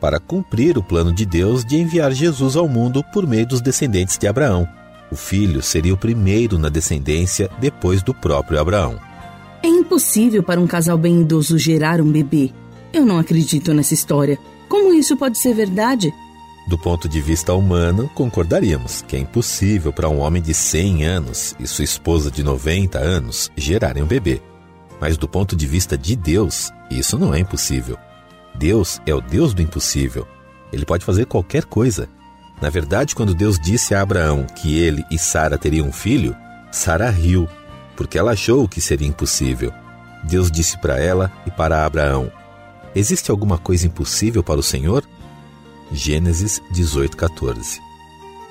Para 0.00 0.18
cumprir 0.18 0.78
o 0.78 0.82
plano 0.82 1.12
de 1.12 1.26
Deus 1.26 1.62
de 1.62 1.76
enviar 1.76 2.10
Jesus 2.12 2.56
ao 2.56 2.66
mundo 2.66 3.04
por 3.12 3.26
meio 3.26 3.46
dos 3.46 3.60
descendentes 3.60 4.16
de 4.16 4.26
Abraão 4.26 4.66
o 5.14 5.16
filho 5.16 5.62
seria 5.62 5.94
o 5.94 5.96
primeiro 5.96 6.58
na 6.58 6.68
descendência 6.68 7.48
depois 7.60 8.02
do 8.02 8.12
próprio 8.12 8.58
Abraão. 8.58 8.98
É 9.62 9.68
impossível 9.68 10.42
para 10.42 10.60
um 10.60 10.66
casal 10.66 10.98
bem 10.98 11.20
idoso 11.20 11.56
gerar 11.56 12.00
um 12.00 12.10
bebê. 12.10 12.50
Eu 12.92 13.06
não 13.06 13.18
acredito 13.18 13.72
nessa 13.72 13.94
história. 13.94 14.36
Como 14.68 14.92
isso 14.92 15.16
pode 15.16 15.38
ser 15.38 15.54
verdade? 15.54 16.12
Do 16.66 16.76
ponto 16.76 17.08
de 17.08 17.20
vista 17.20 17.54
humano, 17.54 18.10
concordaríamos 18.14 19.02
que 19.02 19.14
é 19.14 19.18
impossível 19.20 19.92
para 19.92 20.08
um 20.08 20.18
homem 20.18 20.42
de 20.42 20.52
100 20.52 21.04
anos 21.04 21.54
e 21.60 21.66
sua 21.66 21.84
esposa 21.84 22.28
de 22.28 22.42
90 22.42 22.98
anos 22.98 23.50
gerarem 23.56 24.02
um 24.02 24.06
bebê. 24.06 24.42
Mas 25.04 25.18
do 25.18 25.28
ponto 25.28 25.54
de 25.54 25.66
vista 25.66 25.98
de 25.98 26.16
Deus, 26.16 26.72
isso 26.90 27.18
não 27.18 27.34
é 27.34 27.38
impossível. 27.38 27.98
Deus 28.54 29.02
é 29.04 29.14
o 29.14 29.20
Deus 29.20 29.52
do 29.52 29.60
impossível. 29.60 30.26
Ele 30.72 30.86
pode 30.86 31.04
fazer 31.04 31.26
qualquer 31.26 31.66
coisa. 31.66 32.08
Na 32.58 32.70
verdade, 32.70 33.14
quando 33.14 33.34
Deus 33.34 33.58
disse 33.58 33.94
a 33.94 34.00
Abraão 34.00 34.46
que 34.46 34.78
ele 34.78 35.04
e 35.10 35.18
Sara 35.18 35.58
teriam 35.58 35.88
um 35.88 35.92
filho, 35.92 36.34
Sara 36.72 37.10
riu, 37.10 37.46
porque 37.94 38.16
ela 38.16 38.32
achou 38.32 38.66
que 38.66 38.80
seria 38.80 39.06
impossível. 39.06 39.70
Deus 40.22 40.50
disse 40.50 40.78
para 40.78 40.98
ela 40.98 41.30
e 41.46 41.50
para 41.50 41.84
Abraão: 41.84 42.32
Existe 42.94 43.30
alguma 43.30 43.58
coisa 43.58 43.86
impossível 43.86 44.42
para 44.42 44.58
o 44.58 44.62
Senhor? 44.62 45.04
Gênesis 45.92 46.62
18:14. 46.72 47.78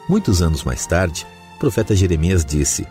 Muitos 0.08 0.40
anos 0.40 0.64
mais 0.64 0.86
tarde, 0.86 1.26
o 1.56 1.58
profeta 1.58 1.96
Jeremias 1.96 2.46
disse: 2.46 2.86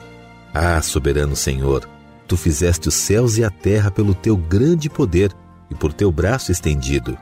Ah, 0.53 0.83
soberano 0.83 1.37
Senhor, 1.37 1.89
tu 2.27 2.37
fizeste 2.37 2.89
os 2.89 2.95
céus 2.95 3.37
e 3.37 3.45
a 3.45 3.51
terra 3.51 3.91
pelo 3.91 4.15
teu 4.15 4.37
grande 4.37 4.89
poder 4.89 5.33
e 5.71 5.75
por 5.75 5.93
teu 5.93 6.11
braço 6.11 6.53
estendido. 6.53 7.17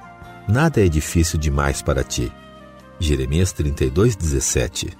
Nada 0.48 0.84
é 0.84 0.88
difícil 0.88 1.38
demais 1.38 1.82
para 1.82 2.02
ti. 2.02 2.30
Jeremias 2.98 3.52
32, 3.52 4.16
17. 4.16 4.90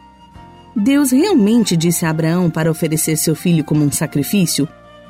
Deus 0.75 1.11
realmente 1.11 1.77
disse 1.77 2.07
a 2.07 2.11
Abraão 2.11 2.49
para 2.49 2.71
oferecer 2.71 3.17
seu 3.17 3.35
filho 3.35 3.65
como 3.65 3.85
um 3.85 3.91
sacrifício? 3.91 4.69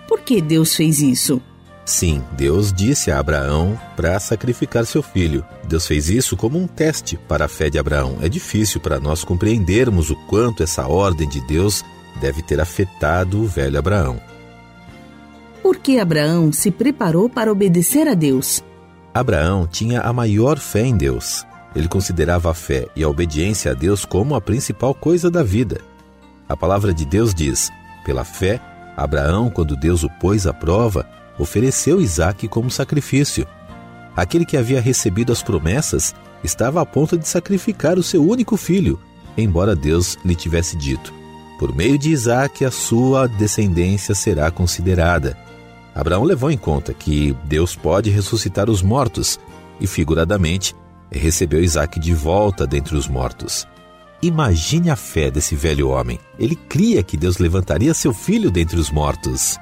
Por 0.09 0.20
que 0.20 0.40
Deus 0.40 0.74
fez 0.74 1.00
isso? 1.00 1.40
Sim, 1.85 2.22
Deus 2.37 2.72
disse 2.72 3.11
a 3.11 3.18
Abraão 3.18 3.79
para 3.96 4.18
sacrificar 4.20 4.87
seu 4.87 5.03
filho. 5.03 5.44
Deus 5.68 5.87
fez 5.87 6.09
isso 6.09 6.37
como 6.37 6.59
um 6.59 6.66
teste 6.66 7.16
para 7.29 7.44
a 7.44 7.48
fé 7.48 7.68
de 7.68 7.79
Abraão. 7.79 8.18
É 8.20 8.29
difícil 8.29 8.81
para 8.81 9.00
nós 9.00 9.24
compreendermos 9.24 10.11
o 10.11 10.16
quanto 10.26 10.62
essa 10.62 10.87
ordem 10.87 11.29
de 11.29 11.40
Deus 11.46 11.85
deve 12.20 12.42
ter 12.42 12.61
afetado 12.61 13.40
o 13.40 13.46
velho 13.46 13.79
Abraão. 13.79 14.20
Por 15.62 15.77
que 15.77 15.99
Abraão 15.99 16.53
se 16.53 16.70
preparou 16.70 17.29
para 17.29 17.53
obedecer 17.53 18.09
a 18.09 18.14
Deus? 18.14 18.62
Abraão 19.12 19.66
tinha 19.66 20.01
a 20.01 20.12
maior 20.12 20.59
fé 20.59 20.87
em 20.87 20.96
Deus. 20.96 21.46
Ele 21.75 21.87
considerava 21.87 22.51
a 22.51 22.55
fé 22.55 22.87
e 22.96 23.05
a 23.05 23.09
obediência 23.09 23.73
a 23.73 23.75
Deus 23.75 24.05
como 24.05 24.35
a 24.35 24.40
principal 24.40 24.94
coisa 24.94 25.31
da 25.31 25.42
vida. 25.42 25.81
A 26.49 26.57
palavra 26.57 26.94
de 26.94 27.05
Deus 27.05 27.35
diz: 27.35 27.70
pela 28.05 28.25
fé, 28.25 28.61
Abraão, 28.96 29.51
quando 29.51 29.77
Deus 29.77 30.03
o 30.03 30.11
pôs 30.11 30.46
à 30.46 30.53
prova, 30.53 31.07
ofereceu 31.38 32.01
Isaque 32.01 32.49
como 32.49 32.70
sacrifício. 32.70 33.46
Aquele 34.16 34.44
que 34.44 34.57
havia 34.57 34.81
recebido 34.81 35.33
as 35.33 35.42
promessas 35.42 36.14
estava 36.42 36.81
a 36.81 36.87
ponto 36.87 37.16
de 37.16 37.29
sacrificar 37.29 37.99
o 37.99 38.03
seu 38.03 38.27
único 38.27 38.57
filho, 38.57 38.99
embora 39.37 39.77
Deus 39.77 40.18
lhe 40.25 40.35
tivesse 40.35 40.77
dito: 40.77 41.12
Por 41.59 41.75
meio 41.75 41.99
de 41.99 42.11
Isaque 42.11 42.64
a 42.64 42.70
sua 42.70 43.27
descendência 43.27 44.14
será 44.14 44.51
considerada. 44.51 45.37
Abraão 45.94 46.22
levou 46.22 46.50
em 46.50 46.59
conta 46.59 46.94
que 46.94 47.37
Deus 47.44 47.74
pode 47.74 48.11
ressuscitar 48.11 48.70
os 48.70 48.83
mortos 48.83 49.38
e, 49.81 49.87
figuradamente, 49.87 50.74
recebeu 51.11 51.62
Isaac 51.62 51.98
de 51.98 52.14
volta 52.14 52.66
dentre 52.66 52.96
os 52.96 53.09
mortos. 53.09 53.66
Imagine 54.22 54.90
a 54.90 54.96
fé 54.96 55.31
desse 55.31 55.57
velho 55.57 55.88
homem. 55.88 56.18
Ele 56.38 56.55
cria 56.55 57.03
que 57.03 57.16
Deus 57.16 57.38
levantaria 57.38 57.94
seu 57.94 58.12
filho 58.12 58.50
dentre 58.50 58.79
os 58.79 58.90
mortos. 58.90 59.59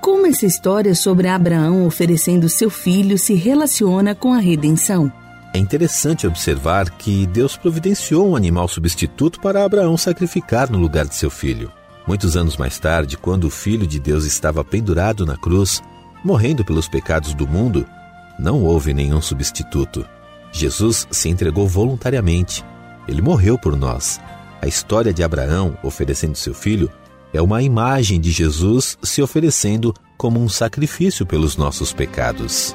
Como 0.00 0.26
essa 0.26 0.46
história 0.46 0.94
sobre 0.94 1.28
Abraão 1.28 1.86
oferecendo 1.86 2.48
seu 2.48 2.70
filho 2.70 3.18
se 3.18 3.34
relaciona 3.34 4.14
com 4.14 4.32
a 4.32 4.38
redenção? 4.38 5.12
É 5.52 5.58
interessante 5.58 6.26
observar 6.26 6.88
que 6.90 7.26
Deus 7.26 7.56
providenciou 7.56 8.30
um 8.30 8.36
animal 8.36 8.68
substituto 8.68 9.40
para 9.40 9.64
Abraão 9.64 9.96
sacrificar 9.96 10.70
no 10.70 10.78
lugar 10.78 11.06
de 11.06 11.16
seu 11.16 11.28
filho. 11.28 11.70
Muitos 12.10 12.36
anos 12.36 12.56
mais 12.56 12.76
tarde, 12.76 13.16
quando 13.16 13.44
o 13.44 13.50
Filho 13.50 13.86
de 13.86 14.00
Deus 14.00 14.24
estava 14.24 14.64
pendurado 14.64 15.24
na 15.24 15.36
cruz, 15.36 15.80
morrendo 16.24 16.64
pelos 16.64 16.88
pecados 16.88 17.34
do 17.34 17.46
mundo, 17.46 17.86
não 18.36 18.64
houve 18.64 18.92
nenhum 18.92 19.22
substituto. 19.22 20.04
Jesus 20.50 21.06
se 21.08 21.28
entregou 21.28 21.68
voluntariamente. 21.68 22.64
Ele 23.06 23.22
morreu 23.22 23.56
por 23.56 23.76
nós. 23.76 24.20
A 24.60 24.66
história 24.66 25.14
de 25.14 25.22
Abraão 25.22 25.78
oferecendo 25.84 26.34
seu 26.34 26.52
filho 26.52 26.90
é 27.32 27.40
uma 27.40 27.62
imagem 27.62 28.20
de 28.20 28.32
Jesus 28.32 28.98
se 29.00 29.22
oferecendo 29.22 29.94
como 30.18 30.40
um 30.40 30.48
sacrifício 30.48 31.24
pelos 31.24 31.56
nossos 31.56 31.92
pecados. 31.92 32.74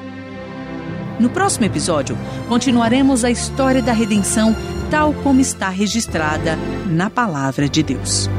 No 1.20 1.28
próximo 1.28 1.66
episódio, 1.66 2.16
continuaremos 2.48 3.22
a 3.22 3.30
história 3.30 3.82
da 3.82 3.92
redenção 3.92 4.56
tal 4.90 5.12
como 5.12 5.42
está 5.42 5.68
registrada 5.68 6.56
na 6.86 7.10
Palavra 7.10 7.68
de 7.68 7.82
Deus. 7.82 8.30